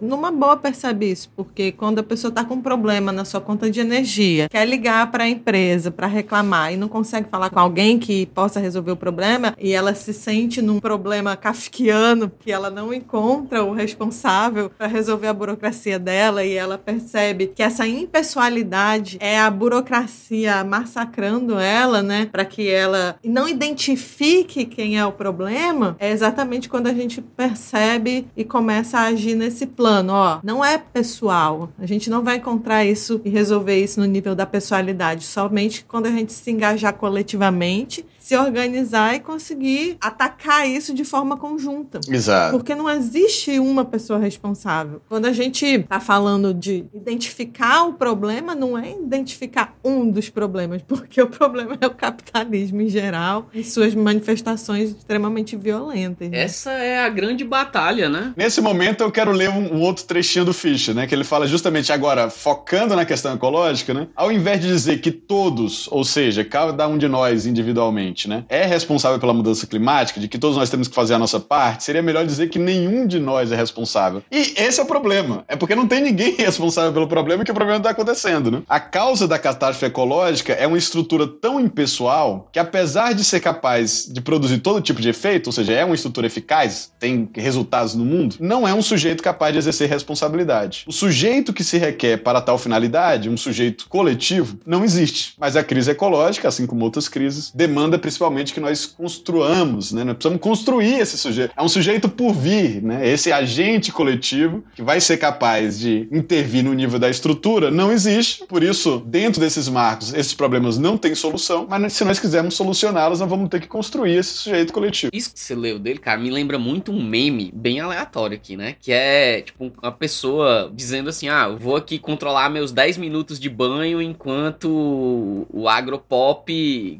[0.00, 3.70] numa boa, percebe isso, porque quando a pessoa está com um problema na sua conta
[3.70, 7.98] de energia, quer ligar para a empresa para reclamar e não consegue falar com alguém
[7.98, 12.94] que possa resolver o problema, e ela se sente num problema kafkiano, que ela não
[12.94, 19.38] encontra o responsável para resolver a burocracia dela, e ela percebe que essa impessoalidade é
[19.38, 26.10] a burocracia massacrando ela, né, para que ela não identifique quem é o problema, é
[26.10, 31.70] exatamente quando a gente percebe e começa a agir nesse plano, ó, não é pessoal.
[31.78, 36.06] A gente não vai encontrar isso e resolver isso no nível da pessoalidade, somente quando
[36.06, 41.98] a gente se engajar coletivamente se organizar e conseguir atacar isso de forma conjunta.
[42.06, 42.58] Exato.
[42.58, 45.00] Porque não existe uma pessoa responsável.
[45.08, 50.82] Quando a gente está falando de identificar o problema, não é identificar um dos problemas,
[50.86, 56.28] porque o problema é o capitalismo em geral e suas manifestações extremamente violentas.
[56.28, 56.38] Né?
[56.38, 58.34] Essa é a grande batalha, né?
[58.36, 61.06] Nesse momento eu quero ler um, um outro trechinho do Fischer, né?
[61.06, 64.06] Que ele fala justamente agora, focando na questão ecológica, né?
[64.14, 68.64] Ao invés de dizer que todos, ou seja, cada um de nós individualmente, né, é
[68.64, 72.02] responsável pela mudança climática, de que todos nós temos que fazer a nossa parte, seria
[72.02, 74.22] melhor dizer que nenhum de nós é responsável.
[74.32, 75.44] E esse é o problema.
[75.46, 78.62] É porque não tem ninguém responsável pelo problema que o problema está acontecendo, né?
[78.68, 84.08] A causa da catástrofe ecológica é uma estrutura tão impessoal que, apesar de ser capaz
[84.10, 88.04] de produzir todo tipo de efeito, ou seja, é uma estrutura eficaz, tem resultados no
[88.04, 90.84] mundo, não é um sujeito capaz de exercer responsabilidade.
[90.86, 95.34] O sujeito que se requer para tal finalidade, um sujeito coletivo, não existe.
[95.38, 100.02] Mas a crise ecológica, assim como outras crises, demanda principalmente que nós construamos, né?
[100.02, 101.52] Nós precisamos construir esse sujeito.
[101.54, 103.06] É um sujeito por vir, né?
[103.06, 108.46] Esse agente coletivo que vai ser capaz de intervir no nível da estrutura não existe.
[108.46, 113.20] Por isso, dentro desses marcos, esses problemas não têm solução, mas se nós quisermos solucioná-los,
[113.20, 115.10] nós vamos ter que construir esse sujeito coletivo.
[115.12, 118.74] Isso que você leu dele, cara, me lembra muito um meme bem aleatório aqui, né?
[118.80, 123.38] Que é, tipo, uma pessoa dizendo assim: ah, eu vou aqui controlar meus 10 minutos
[123.38, 126.98] de banho enquanto o agropop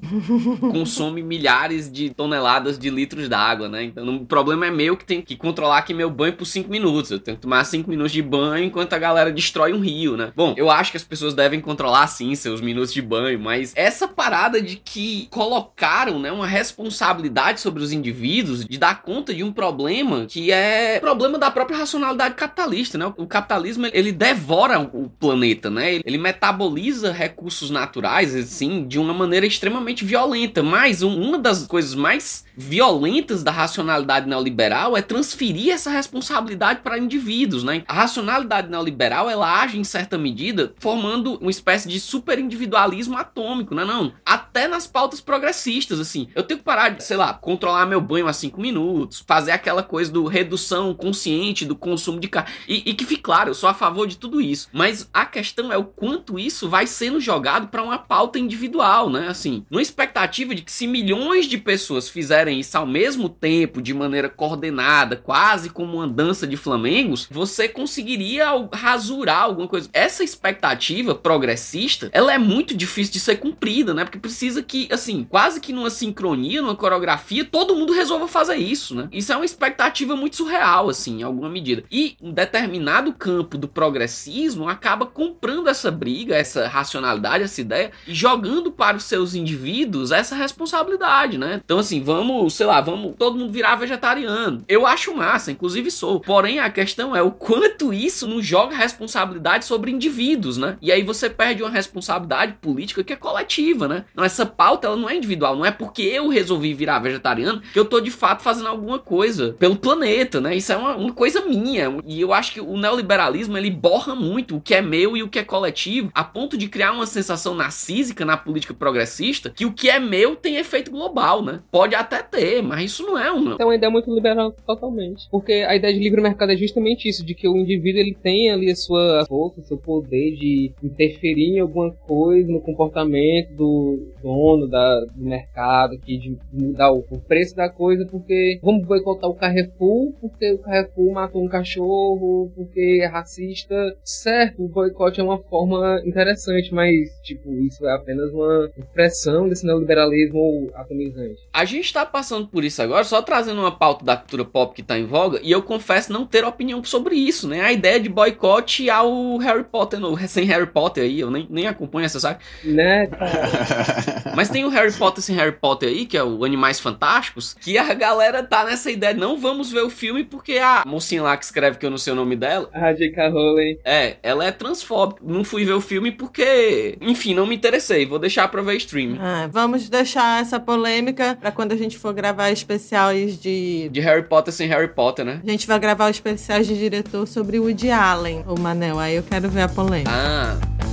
[0.70, 3.84] consome milhares de toneladas de litros d'água, né?
[3.84, 7.10] Então o problema é meu que tem que controlar aqui meu banho por 5 minutos.
[7.10, 10.32] Eu tenho que tomar 5 minutos de banho enquanto a galera destrói um rio, né?
[10.34, 14.08] Bom, eu acho que as pessoas devem controlar sim seus minutos de banho, mas essa
[14.08, 19.52] parada de que colocaram, né, uma responsabilidade sobre os indivíduos de dar conta de um
[19.52, 23.12] problema que é problema da própria racionalidade capitalista, né?
[23.16, 26.00] O capitalismo ele devora o planeta, né?
[26.04, 32.44] Ele metaboliza recursos naturais assim de uma maneira extremamente violenta, mas uma das coisas mais
[32.56, 37.82] violentas da racionalidade neoliberal é transferir essa responsabilidade para indivíduos, né?
[37.86, 43.84] A racionalidade neoliberal, ela age em certa medida formando uma espécie de superindividualismo atômico, né?
[43.84, 46.28] Não, até até nas pautas progressistas, assim.
[46.34, 49.84] Eu tenho que parar de, sei lá, controlar meu banho a cinco minutos, fazer aquela
[49.84, 52.50] coisa do redução consciente do consumo de carne.
[52.66, 54.68] E, e que fique claro, eu sou a favor de tudo isso.
[54.72, 59.28] Mas a questão é o quanto isso vai sendo jogado para uma pauta individual, né?
[59.28, 63.94] Assim, numa expectativa de que se milhões de pessoas fizerem isso ao mesmo tempo, de
[63.94, 69.88] maneira coordenada, quase como uma dança de flamengos, você conseguiria rasurar alguma coisa.
[69.92, 74.04] Essa expectativa progressista, ela é muito difícil de ser cumprida, né?
[74.04, 78.94] Porque precisa que, assim, quase que numa sincronia, numa coreografia, todo mundo resolva fazer isso,
[78.94, 79.08] né?
[79.12, 81.84] Isso é uma expectativa muito surreal, assim, em alguma medida.
[81.90, 88.14] E um determinado campo do progressismo acaba comprando essa briga, essa racionalidade, essa ideia, e
[88.14, 91.60] jogando para os seus indivíduos essa responsabilidade, né?
[91.64, 94.64] Então, assim, vamos, sei lá, vamos todo mundo virar vegetariano.
[94.68, 96.20] Eu acho massa, inclusive sou.
[96.20, 100.76] Porém, a questão é o quanto isso não joga responsabilidade sobre indivíduos, né?
[100.80, 104.04] E aí você perde uma responsabilidade política que é coletiva, né?
[104.14, 107.78] Não, essa pauta ela não é individual, não é porque eu resolvi virar vegetariano que
[107.78, 110.54] eu tô de fato fazendo alguma coisa pelo planeta, né?
[110.54, 111.98] Isso é uma, uma coisa minha.
[112.06, 115.28] E eu acho que o neoliberalismo ele borra muito o que é meu e o
[115.28, 119.72] que é coletivo, a ponto de criar uma sensação narcísica na política progressista que o
[119.72, 121.60] que é meu tem efeito global, né?
[121.70, 123.56] Pode até ter, mas isso não é um.
[123.58, 125.28] É uma ideia muito liberal totalmente.
[125.30, 128.50] Porque a ideia de livre mercado é justamente isso, de que o indivíduo ele tem
[128.50, 134.66] ali a sua força, seu poder de interferir em alguma coisa no comportamento do dono
[134.66, 139.34] da, do mercado, aqui, de mudar o, o preço da coisa, porque vamos boicotar o
[139.34, 143.74] Carrefour, porque o Carrefour matou um cachorro, porque é racista.
[144.04, 149.66] Certo, o boicote é uma forma interessante, mas, tipo, isso é apenas uma expressão desse
[149.66, 151.40] neoliberalismo atomizante.
[151.52, 154.82] A gente tá passando por isso agora, só trazendo uma pauta da cultura pop que
[154.82, 157.60] tá em voga, e eu confesso não ter opinião sobre isso, né?
[157.60, 161.66] A ideia de boicote ao Harry Potter, no, sem Harry Potter aí, eu nem, nem
[161.66, 162.38] acompanho essa saga.
[162.64, 163.08] Né,
[164.34, 167.76] Mas tem o Harry Potter sem Harry Potter aí, que é o Animais Fantásticos, que
[167.78, 171.44] a galera tá nessa ideia, não vamos ver o filme porque a mocinha lá que
[171.44, 172.68] escreve, que eu não sei o nome dela.
[172.72, 173.28] A J.K.
[173.28, 173.78] Rowling.
[173.84, 175.20] É, ela é transfóbica.
[175.24, 178.06] Não fui ver o filme porque, enfim, não me interessei.
[178.06, 179.16] Vou deixar pra ver stream.
[179.20, 183.88] Ah, vamos deixar essa polêmica pra quando a gente for gravar especiais de.
[183.90, 185.40] De Harry Potter sem Harry Potter, né?
[185.46, 188.98] A gente vai gravar especiais de diretor sobre Woody Allen, o Manel.
[188.98, 190.10] Aí eu quero ver a polêmica.
[190.12, 190.87] Ah.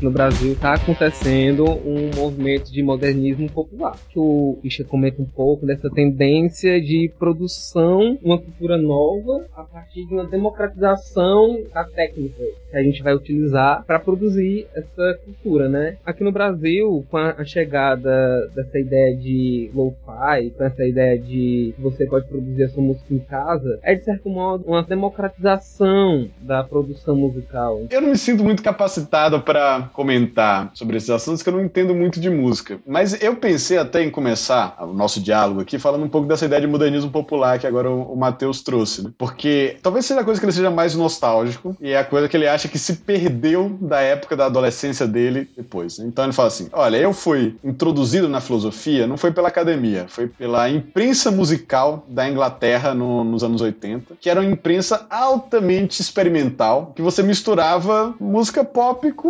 [0.00, 3.96] No Brasil está acontecendo um movimento de modernismo popular.
[4.14, 10.14] O Fischer comenta um pouco dessa tendência de produção uma cultura nova a partir de
[10.14, 15.96] uma democratização da técnica que a gente vai utilizar para produzir essa cultura, né?
[16.04, 21.74] Aqui no Brasil, com a chegada dessa ideia de lo-fi, com essa ideia de que
[21.78, 26.64] você pode produzir a sua música em casa, é de certo modo uma democratização da
[26.64, 27.82] produção musical.
[27.90, 31.94] Eu não me sinto muito capacitado para comentar sobre esses assuntos que eu não entendo
[31.94, 32.78] muito de música.
[32.86, 36.60] Mas eu pensei até em começar o nosso diálogo aqui falando um pouco dessa ideia
[36.60, 39.10] de modernismo popular que agora o, o Matheus trouxe, né?
[39.16, 42.36] Porque talvez seja a coisa que ele seja mais nostálgico e é a coisa que
[42.36, 45.98] ele acha que se perdeu da época da adolescência dele depois.
[45.98, 46.06] Né?
[46.06, 50.26] Então ele fala assim: olha, eu fui introduzido na filosofia, não foi pela academia, foi
[50.26, 56.92] pela imprensa musical da Inglaterra no, nos anos 80, que era uma imprensa altamente experimental,
[56.94, 59.28] que você misturava música pop com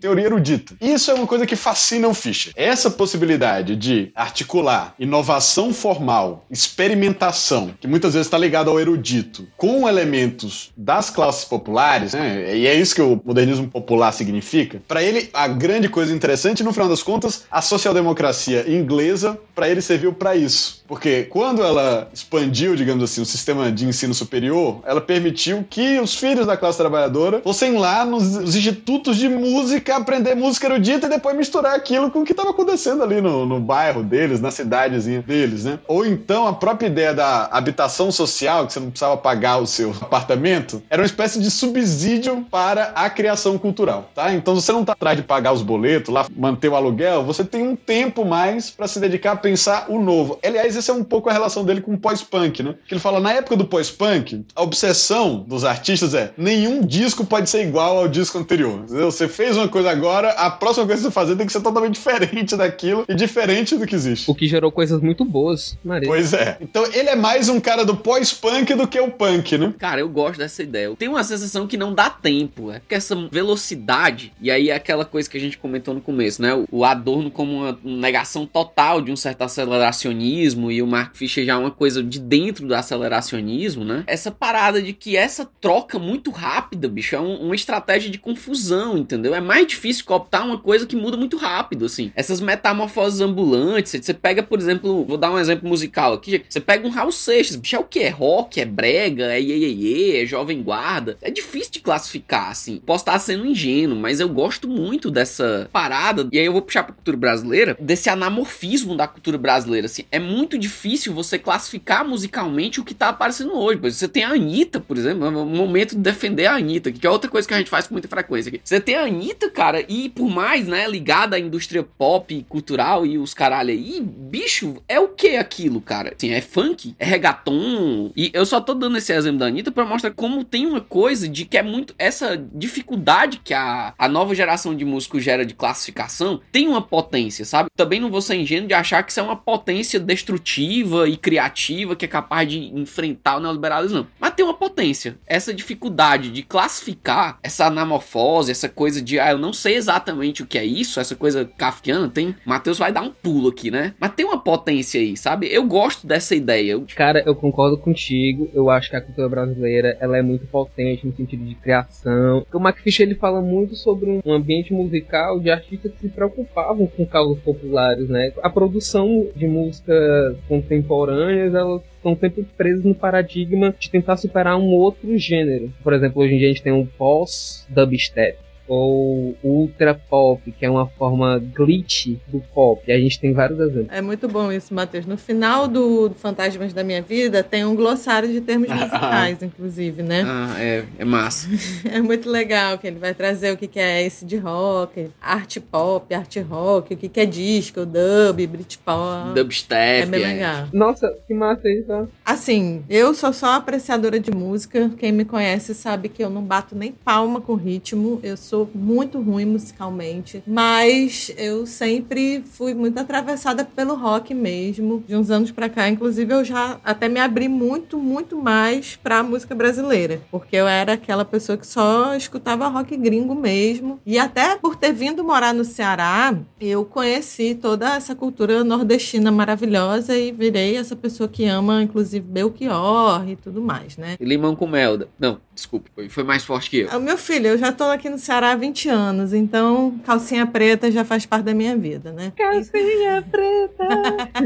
[0.00, 0.74] teoria erudita.
[0.80, 2.52] Isso é uma coisa que fascina o Fischer.
[2.56, 9.88] Essa possibilidade de articular inovação formal, experimentação, que muitas vezes está ligado ao erudito, com
[9.88, 12.56] elementos das classes populares, né?
[12.56, 16.72] e é isso que o modernismo popular significa, para ele, a grande coisa interessante, no
[16.72, 20.82] final das contas, a social-democracia inglesa, para ele serviu para isso.
[20.86, 26.14] Porque quando ela expandiu, digamos assim, o sistema de ensino superior, ela permitiu que os
[26.14, 31.10] filhos da classe trabalhadora fossem lá nos institutos de música música, aprender música erudita e
[31.10, 35.22] depois misturar aquilo com o que estava acontecendo ali no, no bairro deles, na cidadezinha
[35.22, 35.78] deles, né?
[35.86, 39.90] Ou então a própria ideia da habitação social, que você não precisava pagar o seu
[40.00, 44.32] apartamento, era uma espécie de subsídio para a criação cultural, tá?
[44.32, 47.66] Então você não está atrás de pagar os boletos, lá manter o aluguel, você tem
[47.66, 50.38] um tempo mais para se dedicar a pensar o novo.
[50.42, 52.74] Aliás, essa é um pouco a relação dele com o pós-punk, né?
[52.88, 57.50] Que ele fala, na época do pós-punk, a obsessão dos artistas é nenhum disco pode
[57.50, 58.84] ser igual ao disco anterior.
[58.86, 61.60] Você fez fez uma coisa agora, a próxima coisa que você fazer tem que ser
[61.60, 64.30] totalmente diferente daquilo e diferente do que existe.
[64.30, 66.08] O que gerou coisas muito boas, Maria.
[66.08, 66.56] Pois é.
[66.60, 69.74] Então ele é mais um cara do pós-punk do que o punk, né?
[69.78, 70.84] Cara, eu gosto dessa ideia.
[70.84, 72.70] Eu tenho uma sensação que não dá tempo.
[72.70, 76.40] É porque essa velocidade, e aí é aquela coisa que a gente comentou no começo,
[76.40, 76.50] né?
[76.70, 81.54] O Adorno como uma negação total de um certo aceleracionismo e o Mark Fisher já
[81.54, 84.04] é uma coisa de dentro do aceleracionismo, né?
[84.06, 88.96] Essa parada de que essa troca muito rápida, bicho, é um, uma estratégia de confusão,
[88.96, 89.34] entendeu?
[89.34, 92.12] É mais difícil cooptar uma coisa que muda muito rápido, assim.
[92.14, 96.86] Essas metamorfoses ambulantes, você pega, por exemplo, vou dar um exemplo musical aqui, você pega
[96.86, 98.00] um Raul Seixas, bicho, é o que?
[98.00, 101.18] É rock, é brega, é iê, é jovem guarda.
[101.22, 102.78] É difícil de classificar, assim.
[102.84, 106.84] Posso estar sendo ingênuo, mas eu gosto muito dessa parada, e aí eu vou puxar
[106.84, 110.04] pra cultura brasileira, desse anamorfismo da cultura brasileira, assim.
[110.10, 113.80] É muito difícil você classificar musicalmente o que tá aparecendo hoje.
[113.80, 117.10] Você tem a Anitta, por exemplo, é um momento de defender a Anitta, que é
[117.10, 118.60] outra coisa que a gente faz com muita frequência aqui.
[118.62, 123.18] Você tem a Anitta, cara, e por mais, né, ligada à indústria pop, cultural e
[123.18, 126.14] os caralho aí, bicho, é o que aquilo, cara?
[126.16, 129.84] Assim, é funk, é reggaeton, e eu só tô dando esse exemplo da Anitta pra
[129.84, 134.34] mostrar como tem uma coisa de que é muito, essa dificuldade que a, a nova
[134.34, 137.68] geração de músicos gera de classificação, tem uma potência, sabe?
[137.76, 141.94] Também não vou ser ingênuo de achar que isso é uma potência destrutiva e criativa
[141.94, 144.06] que é capaz de enfrentar o neoliberalismo, não.
[144.18, 145.18] Mas tem uma potência.
[145.26, 150.46] Essa dificuldade de classificar essa anamorfose, essa coisa de, ah, eu não sei exatamente o
[150.46, 152.34] que é isso, essa coisa kafkiana, tem.
[152.44, 153.94] Matheus vai dar um pulo aqui, né?
[154.00, 155.48] Mas tem uma potência aí, sabe?
[155.52, 156.80] Eu gosto dessa ideia.
[156.94, 158.50] Cara, eu concordo contigo.
[158.54, 162.46] Eu acho que a cultura brasileira ela é muito potente no sentido de criação.
[162.52, 167.06] O McFish ele fala muito sobre um ambiente musical de artistas que se preocupavam com
[167.06, 168.32] causas populares, né?
[168.42, 174.68] A produção de músicas contemporâneas, elas estão sempre presos no paradigma de tentar superar um
[174.68, 175.72] outro gênero.
[175.82, 180.70] Por exemplo, hoje em dia a gente tem um pós-dubstep ou ultra pop, que é
[180.70, 182.90] uma forma glitch do pop.
[182.90, 183.88] A gente tem vários exemplos.
[183.90, 185.06] É muito bom isso, Matheus.
[185.06, 190.22] No final do Fantasmas da Minha Vida tem um glossário de termos musicais, inclusive, né?
[190.24, 191.48] Ah, é, é massa.
[191.84, 196.14] é muito legal que ele vai trazer o que é esse de rock, arte pop,
[196.14, 199.34] arte rock, o que é disco, dub, britpop.
[199.34, 200.02] Dubstep.
[200.02, 200.68] É bem legal.
[200.72, 202.08] Nossa, que massa isso.
[202.24, 204.88] Assim, eu sou só apreciadora de música.
[204.96, 208.20] Quem me conhece sabe que eu não bato nem palma com ritmo.
[208.22, 215.02] Eu sou sou muito ruim musicalmente, mas eu sempre fui muito atravessada pelo rock mesmo.
[215.06, 219.22] De uns anos para cá, inclusive, eu já até me abri muito, muito mais pra
[219.22, 224.00] música brasileira, porque eu era aquela pessoa que só escutava rock gringo mesmo.
[224.04, 230.16] E até por ter vindo morar no Ceará, eu conheci toda essa cultura nordestina maravilhosa
[230.16, 234.16] e virei essa pessoa que ama, inclusive, Belchior e tudo mais, né?
[234.20, 235.08] limão com melda.
[235.18, 236.88] Não, desculpa, foi, mais forte que eu.
[236.90, 240.90] O meu filho, eu já tô aqui no Ceará há 20 anos, então calcinha preta
[240.90, 242.32] já faz parte da minha vida, né?
[242.36, 243.88] Calcinha preta!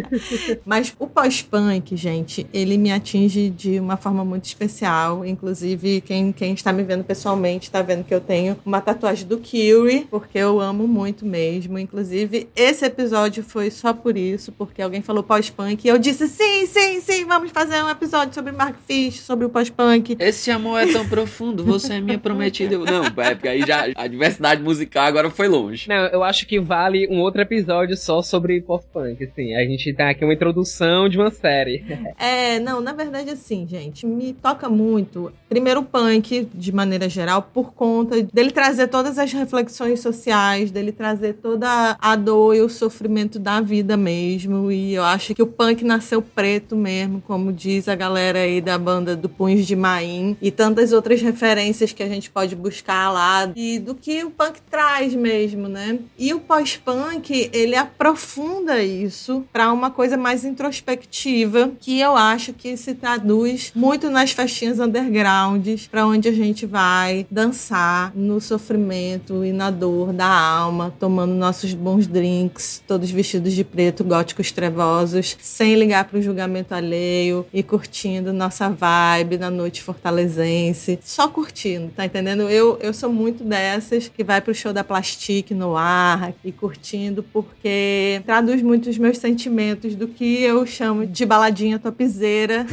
[0.65, 5.25] Mas o pós-punk, gente, ele me atinge de uma forma muito especial.
[5.25, 9.39] Inclusive, quem, quem está me vendo pessoalmente está vendo que eu tenho uma tatuagem do
[9.39, 11.79] Curie, porque eu amo muito mesmo.
[11.79, 16.67] Inclusive, esse episódio foi só por isso, porque alguém falou pós-punk e eu disse sim,
[16.67, 20.17] sim, sim, vamos fazer um episódio sobre Mark Fish, sobre o pós-punk.
[20.19, 22.77] Esse amor é tão profundo, você é minha prometida.
[22.79, 25.89] Não, é porque aí já a diversidade musical agora foi longe.
[25.89, 29.55] Não, eu acho que vale um outro episódio só sobre pop-punk, assim.
[29.55, 31.85] A gente tem aqui uma introdução de uma série.
[32.18, 35.32] é, não, na verdade, assim, gente, me toca muito.
[35.49, 40.93] Primeiro, o punk, de maneira geral, por conta dele trazer todas as reflexões sociais, dele
[40.93, 44.70] trazer toda a dor e o sofrimento da vida mesmo.
[44.70, 48.78] E eu acho que o punk nasceu preto mesmo, como diz a galera aí da
[48.78, 53.51] banda do Punhos de Maim, e tantas outras referências que a gente pode buscar lá.
[53.55, 55.99] E do que o punk traz mesmo, né?
[56.18, 62.77] E o pós-punk, ele aprofunda isso para uma coisa mais introspectiva, que eu acho que
[62.77, 69.53] se traduz muito nas festinhas undergrounds, para onde a gente vai dançar no sofrimento e
[69.53, 75.75] na dor da alma, tomando nossos bons drinks, todos vestidos de preto, góticos trevosos, sem
[75.75, 82.05] ligar para o julgamento alheio e curtindo nossa vibe na noite fortalezense, só curtindo, tá
[82.05, 82.43] entendendo?
[82.43, 86.53] Eu, eu sou muito dessa dessas que vai pro show da Plastique no ar e
[86.53, 92.67] curtindo, porque traduz muito os meus sentimentos do que eu chamo de baladinha topzeira.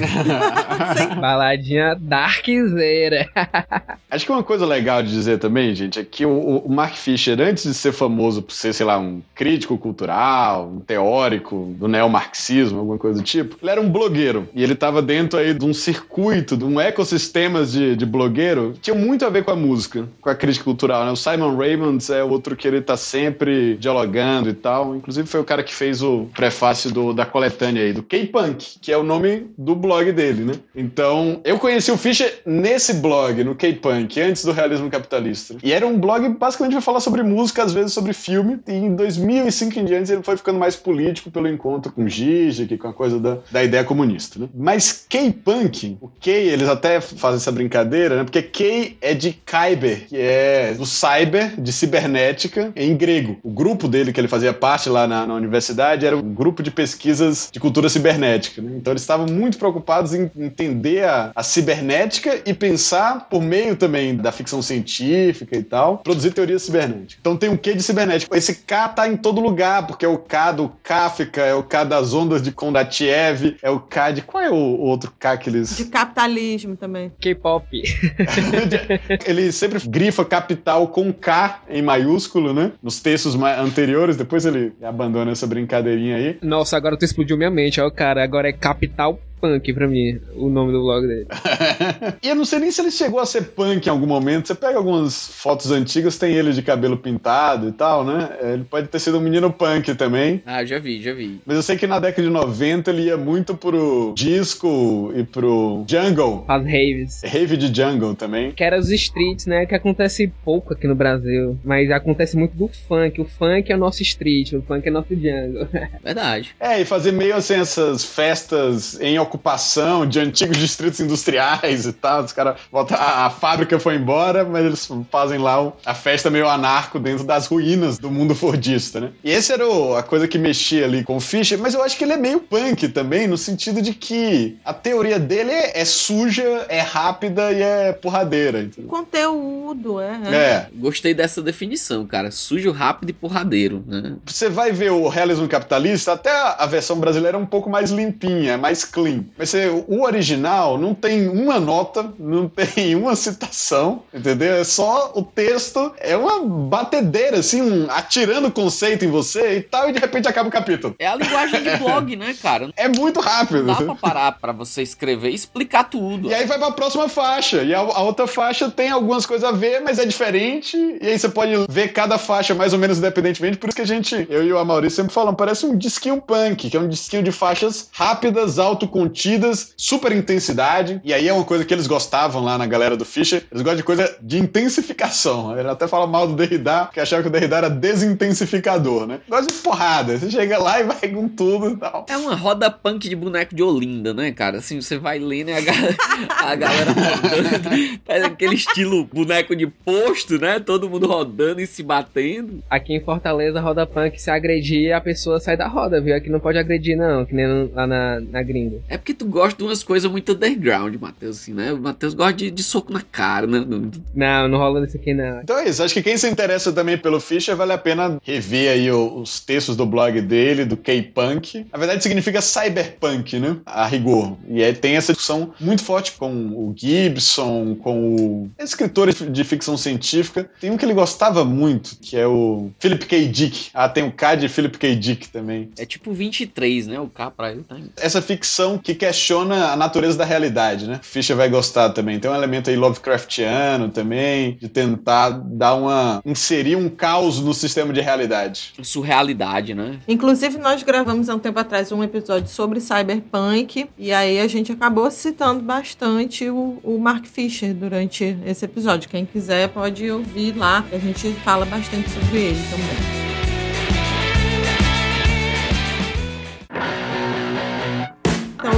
[1.19, 3.25] baladinha darkzeira.
[4.11, 7.39] Acho que uma coisa legal de dizer também, gente, é que o, o Mark Fisher,
[7.39, 12.79] antes de ser famoso por ser, sei lá, um crítico cultural, um teórico do neomarxismo,
[12.79, 14.49] alguma coisa do tipo, ele era um blogueiro.
[14.53, 18.81] E ele estava dentro aí de um circuito, de um ecossistema de, de blogueiro, que
[18.81, 21.11] tinha muito a ver com a música, com a crítica cultural cultural, né?
[21.11, 24.95] O Simon Raymond é outro que ele tá sempre dialogando e tal.
[24.95, 28.91] Inclusive foi o cara que fez o prefácio do, da coletânea aí, do K-Punk, que
[28.91, 30.53] é o nome do blog dele, né?
[30.75, 35.55] Então, eu conheci o Fischer nesse blog, no K-Punk, antes do realismo capitalista.
[35.63, 38.95] E era um blog basicamente para falar sobre música, às vezes sobre filme, e em
[38.95, 43.19] 2005 em diante ele foi ficando mais político pelo encontro com Zizek, com a coisa
[43.19, 44.49] da, da ideia comunista, né?
[44.55, 48.23] Mas K-Punk, o K, eles até fazem essa brincadeira, né?
[48.23, 53.37] Porque K é de Kyber, que é o cyber, de cibernética, em grego.
[53.43, 56.71] O grupo dele, que ele fazia parte lá na, na universidade, era um grupo de
[56.71, 58.61] pesquisas de cultura cibernética.
[58.61, 58.73] Né?
[58.75, 64.15] Então eles estavam muito preocupados em entender a, a cibernética e pensar, por meio também
[64.15, 67.17] da ficção científica e tal, produzir teorias cibernéticas.
[67.19, 68.35] Então tem um Q de cibernética.
[68.35, 71.83] Esse K tá em todo lugar, porque é o K do Kafka, é o K
[71.83, 74.21] das ondas de Kondratiev, é o K de.
[74.21, 75.75] Qual é o outro K que eles.
[75.75, 77.11] De capitalismo também.
[77.19, 77.65] K-pop.
[79.25, 80.23] ele sempre grifa
[80.61, 82.71] capital com K em maiúsculo, né?
[82.81, 86.37] Nos textos anteriores, depois ele abandona essa brincadeirinha aí.
[86.41, 88.23] Nossa, agora tu explodiu minha mente, ó, cara.
[88.23, 91.27] Agora é capital punk pra mim, o nome do blog dele.
[92.21, 94.47] e eu não sei nem se ele chegou a ser punk em algum momento.
[94.47, 98.37] Você pega algumas fotos antigas, tem ele de cabelo pintado e tal, né?
[98.53, 100.41] Ele pode ter sido um menino punk também.
[100.45, 101.41] Ah, já vi, já vi.
[101.45, 105.83] Mas eu sei que na década de 90 ele ia muito pro disco e pro
[105.87, 106.45] jungle.
[106.47, 107.21] As raves.
[107.23, 108.51] Rave de jungle também.
[108.51, 109.65] Que era os streets, né?
[109.65, 111.57] Que acontece pouco aqui no Brasil.
[111.63, 113.19] Mas acontece muito do funk.
[113.19, 115.67] O funk é o nosso street, o funk é nosso jungle.
[116.03, 116.55] Verdade.
[116.59, 122.23] É, e fazer meio assim essas festas em ocupação de antigos distritos industriais e tal.
[122.23, 122.97] Os caras voltam.
[122.97, 127.47] A, a, fábrica foi embora, mas eles fazem lá a festa meio anarco dentro das
[127.47, 129.11] ruínas do mundo fordista, né?
[129.23, 131.97] E esse era o, a coisa que mexia ali com o Fischer, mas eu acho
[131.97, 135.85] que ele é meio punk também, no sentido de que a teoria dele é, é
[135.85, 138.61] suja, é rápida e é porradeira.
[138.61, 138.89] Entendeu?
[138.89, 140.35] Conteúdo, é, é.
[140.35, 140.67] É.
[140.75, 142.31] Gostei dessa definição, cara.
[142.31, 144.15] Sujo, rápido e porradeiro, né?
[144.25, 148.53] Você vai ver o realismo capitalista, até a versão brasileira é um pouco mais limpinha,
[148.53, 149.20] é mais clean.
[149.37, 154.55] Mas você, o original não tem uma nota, não tem uma citação, entendeu?
[154.55, 159.89] É só o texto, é uma batedeira, assim, um, atirando conceito em você e tal,
[159.89, 160.95] e de repente acaba o capítulo.
[160.99, 162.69] É a linguagem de blog, né, cara?
[162.75, 163.63] É muito rápido.
[163.63, 166.29] Não dá pra parar pra você escrever e explicar tudo.
[166.29, 169.51] E aí vai pra próxima faixa, e a, a outra faixa tem algumas coisas a
[169.51, 173.57] ver, mas é diferente, e aí você pode ver cada faixa mais ou menos independentemente,
[173.57, 176.69] por isso que a gente, eu e o Maurício sempre falam, parece um disquinho punk,
[176.69, 181.01] que é um disquinho de faixas rápidas, autocontidas, contidas, super intensidade.
[181.03, 183.43] E aí é uma coisa que eles gostavam lá na galera do Fischer.
[183.51, 185.57] Eles gostam de coisa de intensificação.
[185.57, 189.19] Ele até fala mal do Derrida, que achava que o Derrida era desintensificador, né?
[189.29, 190.17] Gosta de porrada.
[190.17, 192.05] Você chega lá e vai com tudo e tal.
[192.09, 194.59] É uma roda punk de boneco de Olinda, né, cara?
[194.59, 195.95] Assim, você vai lendo e a galera,
[196.39, 197.99] a galera rodando.
[198.05, 200.59] Faz aquele estilo boneco de posto, né?
[200.59, 202.63] Todo mundo rodando e se batendo.
[202.69, 206.15] Aqui em Fortaleza, roda punk, se agredir, a pessoa sai da roda, viu?
[206.15, 208.77] Aqui não pode agredir, não, que nem lá na, na gringa.
[208.87, 211.73] É porque tu gosta de umas coisas muito underground, Matheus, assim, né?
[211.73, 213.65] O Matheus gosta de, de, soco na cara, né?
[214.13, 215.41] Não, não rola isso aqui, não.
[215.41, 215.83] Então é isso.
[215.83, 219.75] Acho que quem se interessa também pelo Fischer vale a pena rever aí os textos
[219.75, 221.65] do blog dele, do K-Punk.
[221.71, 223.57] Na verdade, significa cyberpunk, né?
[223.65, 224.37] A rigor.
[224.47, 229.75] E aí tem essa discussão muito forte com o Gibson, com o escritores de ficção
[229.75, 230.49] científica.
[230.59, 233.27] Tem um que ele gostava muito, que é o Philip K.
[233.27, 233.69] Dick.
[233.73, 234.95] Ah, tem o K de Philip K.
[234.95, 235.71] Dick também.
[235.77, 236.99] É tipo 23, né?
[236.99, 237.77] O K pra ele tá.
[237.97, 240.99] Essa ficção que questiona a natureza da realidade, né?
[241.01, 242.19] Fischer vai gostar também.
[242.19, 246.21] Tem um elemento aí Lovecraftiano também, de tentar dar uma.
[246.25, 248.73] inserir um caos no sistema de realidade.
[248.81, 249.99] Surrealidade, né?
[250.07, 254.71] Inclusive, nós gravamos há um tempo atrás um episódio sobre cyberpunk, e aí a gente
[254.71, 259.09] acabou citando bastante o, o Mark Fisher durante esse episódio.
[259.09, 263.20] Quem quiser pode ouvir lá, a gente fala bastante sobre ele também.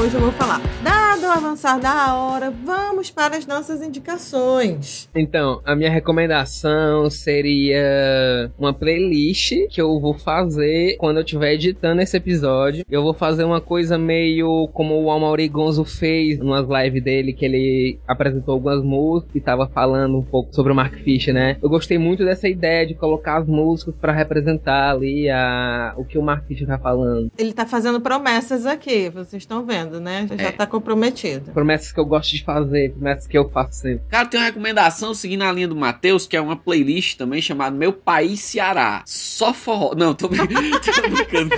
[0.04, 0.60] Hoje eu vou falar.
[0.60, 1.03] O
[1.34, 5.10] avançar da hora, vamos para as nossas indicações.
[5.16, 12.02] Então, a minha recomendação seria uma playlist que eu vou fazer quando eu estiver editando
[12.02, 12.86] esse episódio.
[12.90, 17.46] Eu vou fazer uma coisa meio como o Amaury Gonzo fez nas lives dele, que
[17.46, 21.58] ele apresentou algumas músicas e estava falando um pouco sobre o Mark Fisher, né?
[21.62, 26.18] Eu gostei muito dessa ideia de colocar as músicas para representar ali a, o que
[26.18, 27.32] o Mark Fisher tá falando.
[27.38, 30.28] Ele tá fazendo promessas aqui, vocês estão vendo né?
[30.38, 30.52] Já, é.
[30.52, 31.23] tá comprometido.
[31.54, 34.04] Promessas que eu gosto de fazer, promessas que eu faço sempre.
[34.10, 37.76] Cara, tem uma recomendação seguindo a linha do Matheus, que é uma playlist também chamada
[37.76, 39.04] Meu País Ceará.
[39.06, 39.94] Só forró.
[39.96, 41.56] Não, tô, tô brincando.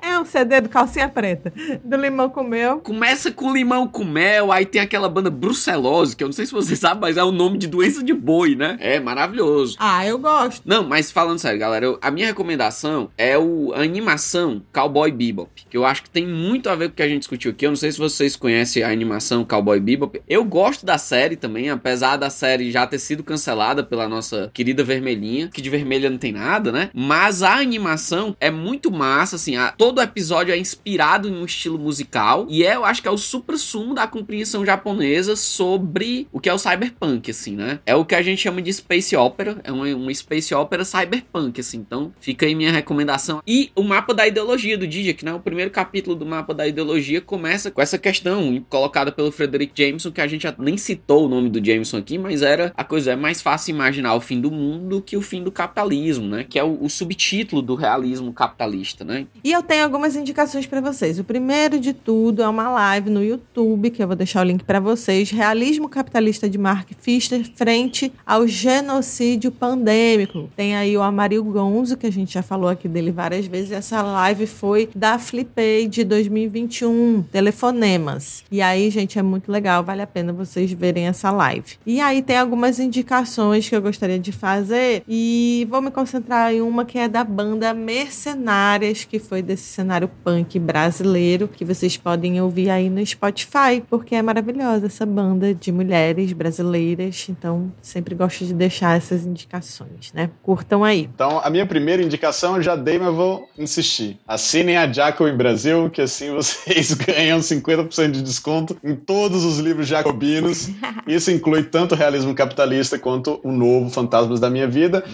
[0.00, 1.52] É um CD do Calcinha Preta.
[1.84, 2.78] Do Limão com Mel.
[2.80, 6.52] Começa com limão com mel, aí tem aquela banda brucelose, que eu não sei se
[6.52, 8.76] você sabe, mas é o nome de doença de boi, né?
[8.80, 9.76] É maravilhoso.
[9.78, 10.62] Ah, eu gosto.
[10.64, 15.50] Não, mas falando sério, galera, eu- a minha recomendação é o, a animação Cowboy Bebop,
[15.68, 17.66] que eu acho que tem muito a ver com o que a gente discutiu aqui.
[17.66, 20.20] Eu não sei se vocês conhecem a animação Cowboy Bebop.
[20.28, 24.82] Eu gosto da série também, apesar da série já ter sido cancelada pela nossa querida
[24.84, 26.90] Vermelhinha, que de vermelha não tem nada, né?
[26.94, 31.78] Mas a animação é muito massa, assim, a- todo episódio é inspirado em um estilo
[31.78, 36.48] musical e é, eu acho que é o supra-sumo da compreensão japonesa sobre o que
[36.48, 37.80] é o cyberpunk, assim, né?
[37.84, 41.60] É o que a gente chama de space opera, é uma, uma space opera cyberpunk,
[41.60, 41.78] assim.
[41.78, 43.42] Então, fica aí minha recomendação.
[43.46, 45.32] E o mapa da ideologia do Dijak, né?
[45.34, 50.10] O primeiro capítulo do mapa da ideologia começa com essa questão colocada pelo Frederick Jameson,
[50.10, 53.16] que a gente nem citou o nome do Jameson aqui, mas era a coisa é
[53.16, 56.44] mais fácil imaginar o fim do mundo do que o fim do capitalismo, né?
[56.48, 59.26] Que é o, o subtítulo do realismo capitalista, né?
[59.42, 61.18] E eu tenho algumas indicações para vocês.
[61.18, 64.64] O primeiro de tudo é uma live no YouTube, que eu vou deixar o link
[64.64, 65.30] para vocês.
[65.30, 70.50] Realismo capitalista de Mark Fisher frente ao genocídio pandêmico.
[70.56, 73.72] Tem aí o Amaril Gonzo, que a gente já falou aqui dele várias vezes.
[73.72, 78.44] Essa live foi da Flipei de 2021, Telefonemas.
[78.50, 81.76] E aí, gente, é muito legal, vale a pena vocês verem essa live.
[81.84, 86.62] E aí tem algumas indicações que eu gostaria de fazer e vou me concentrar em
[86.62, 92.40] uma que é da banda Mercenárias, que foi desse cenário punk brasileiro, que vocês podem
[92.40, 97.26] ouvir aí no Spotify, porque é maravilhosa essa banda de mulheres brasileiras.
[97.28, 100.30] Então, sempre gosto de deixar essas indicações, né?
[100.42, 101.08] Curtam aí.
[101.14, 104.18] Então, a minha primeira indicação eu já dei, mas vou insistir.
[104.26, 108.37] Assinem a Jacobin Brasil, que assim vocês ganham 50% de desconto
[108.82, 110.70] em todos os livros jacobinos.
[111.06, 115.04] Isso inclui tanto o realismo capitalista quanto o novo Fantasmas da Minha Vida.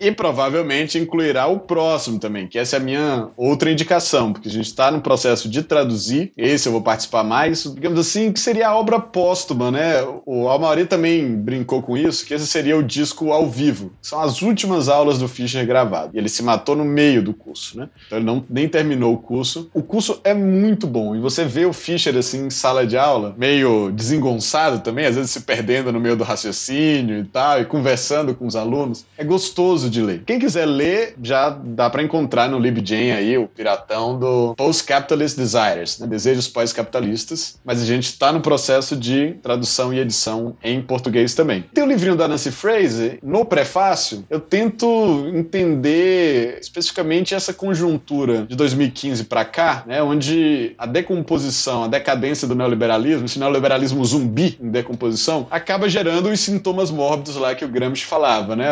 [0.00, 4.52] E provavelmente incluirá o próximo também, que essa é a minha outra indicação, porque a
[4.52, 6.32] gente está no processo de traduzir.
[6.36, 10.02] Esse eu vou participar mais, digamos assim, que seria a obra póstuma, né?
[10.26, 13.92] O Almauri também brincou com isso, que esse seria o disco ao vivo.
[14.02, 16.10] São as últimas aulas do Fischer gravado.
[16.14, 17.88] E ele se matou no meio do curso, né?
[18.06, 19.70] Então ele não, nem terminou o curso.
[19.72, 21.14] O curso é muito bom.
[21.16, 25.30] E você vê o Fischer assim em sala de aula, meio desengonçado também, às vezes
[25.30, 29.04] se perdendo no meio do raciocínio e tal, e conversando com os alunos.
[29.16, 30.22] É gostoso de ler.
[30.26, 35.98] Quem quiser ler, já dá para encontrar no LibGen aí, o piratão do Post-Capitalist Desires,
[35.98, 36.06] né?
[36.06, 37.58] Desejos pós-capitalistas.
[37.64, 41.64] Mas a gente está no processo de tradução e edição em português também.
[41.72, 48.56] Tem o livrinho da Nancy Fraser, no prefácio, eu tento entender especificamente essa conjuntura de
[48.56, 54.70] 2015 para cá, né, onde a decomposição, a decadência do neoliberalismo, esse neoliberalismo zumbi em
[54.70, 58.70] decomposição, acaba gerando os sintomas mórbidos lá que o Gramsci falava, né,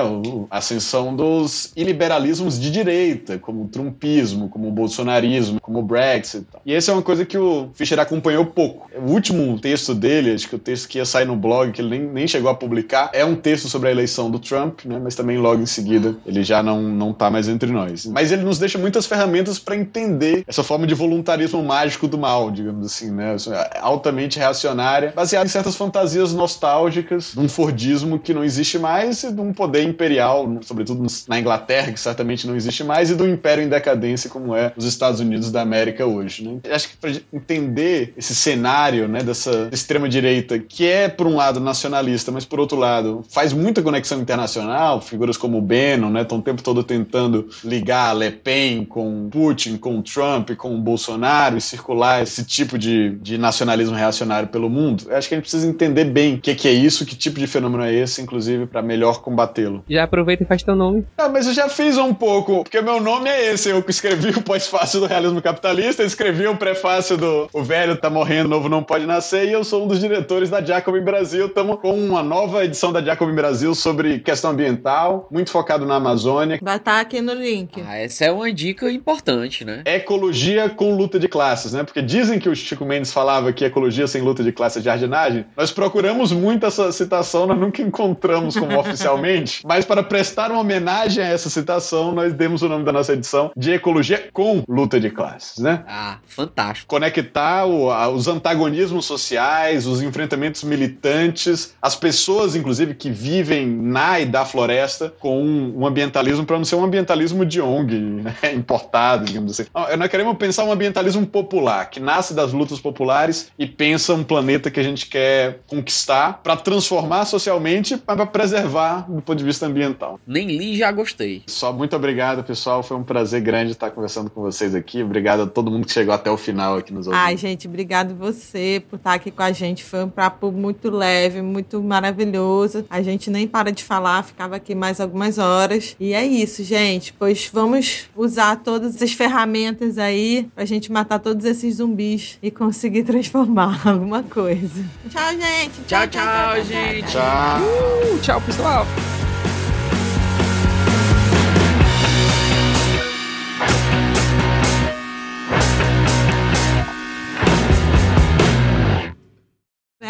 [0.50, 6.44] a ascensão dos iliberalismos de direita, como o trumpismo, como o bolsonarismo, como o Brexit.
[6.66, 6.72] e.
[6.72, 8.90] E essa é uma coisa que o Fischer acompanhou pouco.
[8.96, 11.90] O último texto dele, acho que o texto que ia sair no blog, que ele
[11.90, 14.98] nem, nem chegou a publicar, é um texto sobre a eleição do Trump, né?
[14.98, 18.06] Mas também logo em seguida ele já não, não tá mais entre nós.
[18.06, 22.50] Mas ele nos deixa muitas ferramentas para entender essa forma de voluntarismo mágico do mal,
[22.50, 23.36] digamos assim, né?
[23.80, 29.32] Altamente reacionária, baseada em certas fantasias nostálgicas, de um Fordismo que não existe mais e
[29.32, 33.64] de um poder imperial, sobretudo na Inglaterra, que certamente não existe mais, e do império
[33.64, 36.60] em decadência como é os Estados Unidos da América hoje, né?
[36.70, 41.60] Acho que para entender esse cenário, né, dessa extrema direita que é por um lado
[41.60, 46.38] nacionalista, mas por outro lado faz muita conexão internacional, figuras como o Bannon, né, estão
[46.38, 52.22] o tempo todo tentando ligar Le Pen com Putin, com Trump, com Bolsonaro e circular
[52.22, 55.04] esse tipo de, de nacionalismo reacionário pelo mundo.
[55.08, 57.38] Eu acho que a gente precisa entender bem o que, que é isso, que tipo
[57.38, 59.84] de fenômeno é esse, inclusive para melhor combatê-lo.
[59.88, 61.04] Já aproveita e faz teu nome.
[61.18, 63.68] Ah, mas eu já fiz um pouco, porque meu nome é esse.
[63.68, 68.46] Eu escrevi o pós-fácil do realismo capitalista, escrevi o prefácio do O Velho Tá Morrendo,
[68.46, 71.46] o Novo Não Pode Nascer, e eu sou um dos diretores da Jacobin Brasil.
[71.46, 76.58] Estamos com uma nova edição da Jacobin Brasil sobre questão ambiental, muito focado na Amazônia.
[76.62, 77.82] Vai estar aqui no link.
[77.86, 79.82] Ah, essa é uma dica importante, né?
[79.84, 81.82] Ecologia com luta de classes, né?
[81.82, 85.46] Porque dizem que o Chico Mendes falava que ecologia sem luta de classes é jardinagem.
[85.56, 91.24] Nós procuramos muito essa citação, nós nunca encontramos como oficialmente, mas para prestar uma homenagem
[91.24, 95.08] a essa citação, nós demos o nome da nossa edição de Ecologia com luta de
[95.10, 95.82] classes, né?
[95.88, 96.88] Ah, fantástico.
[96.88, 104.20] conectar o- a- os antagonismos sociais, os enfrentamentos militantes, as pessoas, inclusive, que vivem na
[104.20, 108.34] e da floresta com um, um ambientalismo para não ser um ambientalismo de ONG, né,
[108.54, 109.68] importado, digamos assim.
[109.98, 113.11] Nós queremos pensar um ambientalismo popular, que nasce das lutas populares
[113.58, 119.20] e pensa um planeta que a gente quer conquistar para transformar socialmente, para preservar do
[119.20, 120.20] ponto de vista ambiental.
[120.26, 121.42] Nem li já gostei.
[121.46, 122.82] Só muito obrigado, pessoal.
[122.82, 125.02] Foi um prazer grande estar conversando conversando com vocês aqui.
[125.02, 127.20] Obrigado a todo mundo que chegou até o final aqui nos ouvindo.
[127.20, 129.82] Ai, gente, obrigado você por estar aqui com a gente.
[129.82, 132.84] Foi um papo muito leve, muito maravilhoso.
[132.90, 135.96] A gente nem para de falar, ficava aqui mais algumas horas.
[135.98, 137.12] E é isso, gente.
[137.12, 143.01] Pois vamos usar todas as ferramentas aí pra gente matar todos esses zumbis e conseguir
[143.02, 144.84] transformar alguma coisa.
[145.10, 145.80] Tchau, gente.
[145.86, 147.12] Tchau, tchau, gente.
[147.12, 147.60] Tchau.
[147.60, 148.86] Uh, tchau, pessoal.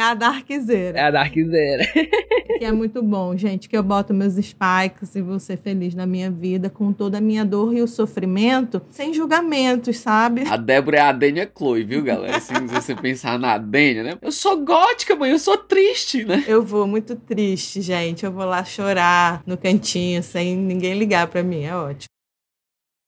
[0.03, 0.99] É a Darkzeira.
[0.99, 1.83] É a Dark Zero.
[2.59, 3.69] Que é muito bom, gente.
[3.69, 7.21] Que eu boto meus spikes e vou ser feliz na minha vida com toda a
[7.21, 10.45] minha dor e o sofrimento, sem julgamentos, sabe?
[10.47, 12.39] A Débora é a Dênia Chloe, viu, galera?
[12.39, 14.19] Se você pensar na Dênia, né?
[14.23, 16.45] Eu sou gótica, mãe, eu sou triste, né?
[16.47, 18.25] Eu vou muito triste, gente.
[18.25, 21.65] Eu vou lá chorar no cantinho sem ninguém ligar pra mim.
[21.65, 22.12] É ótimo.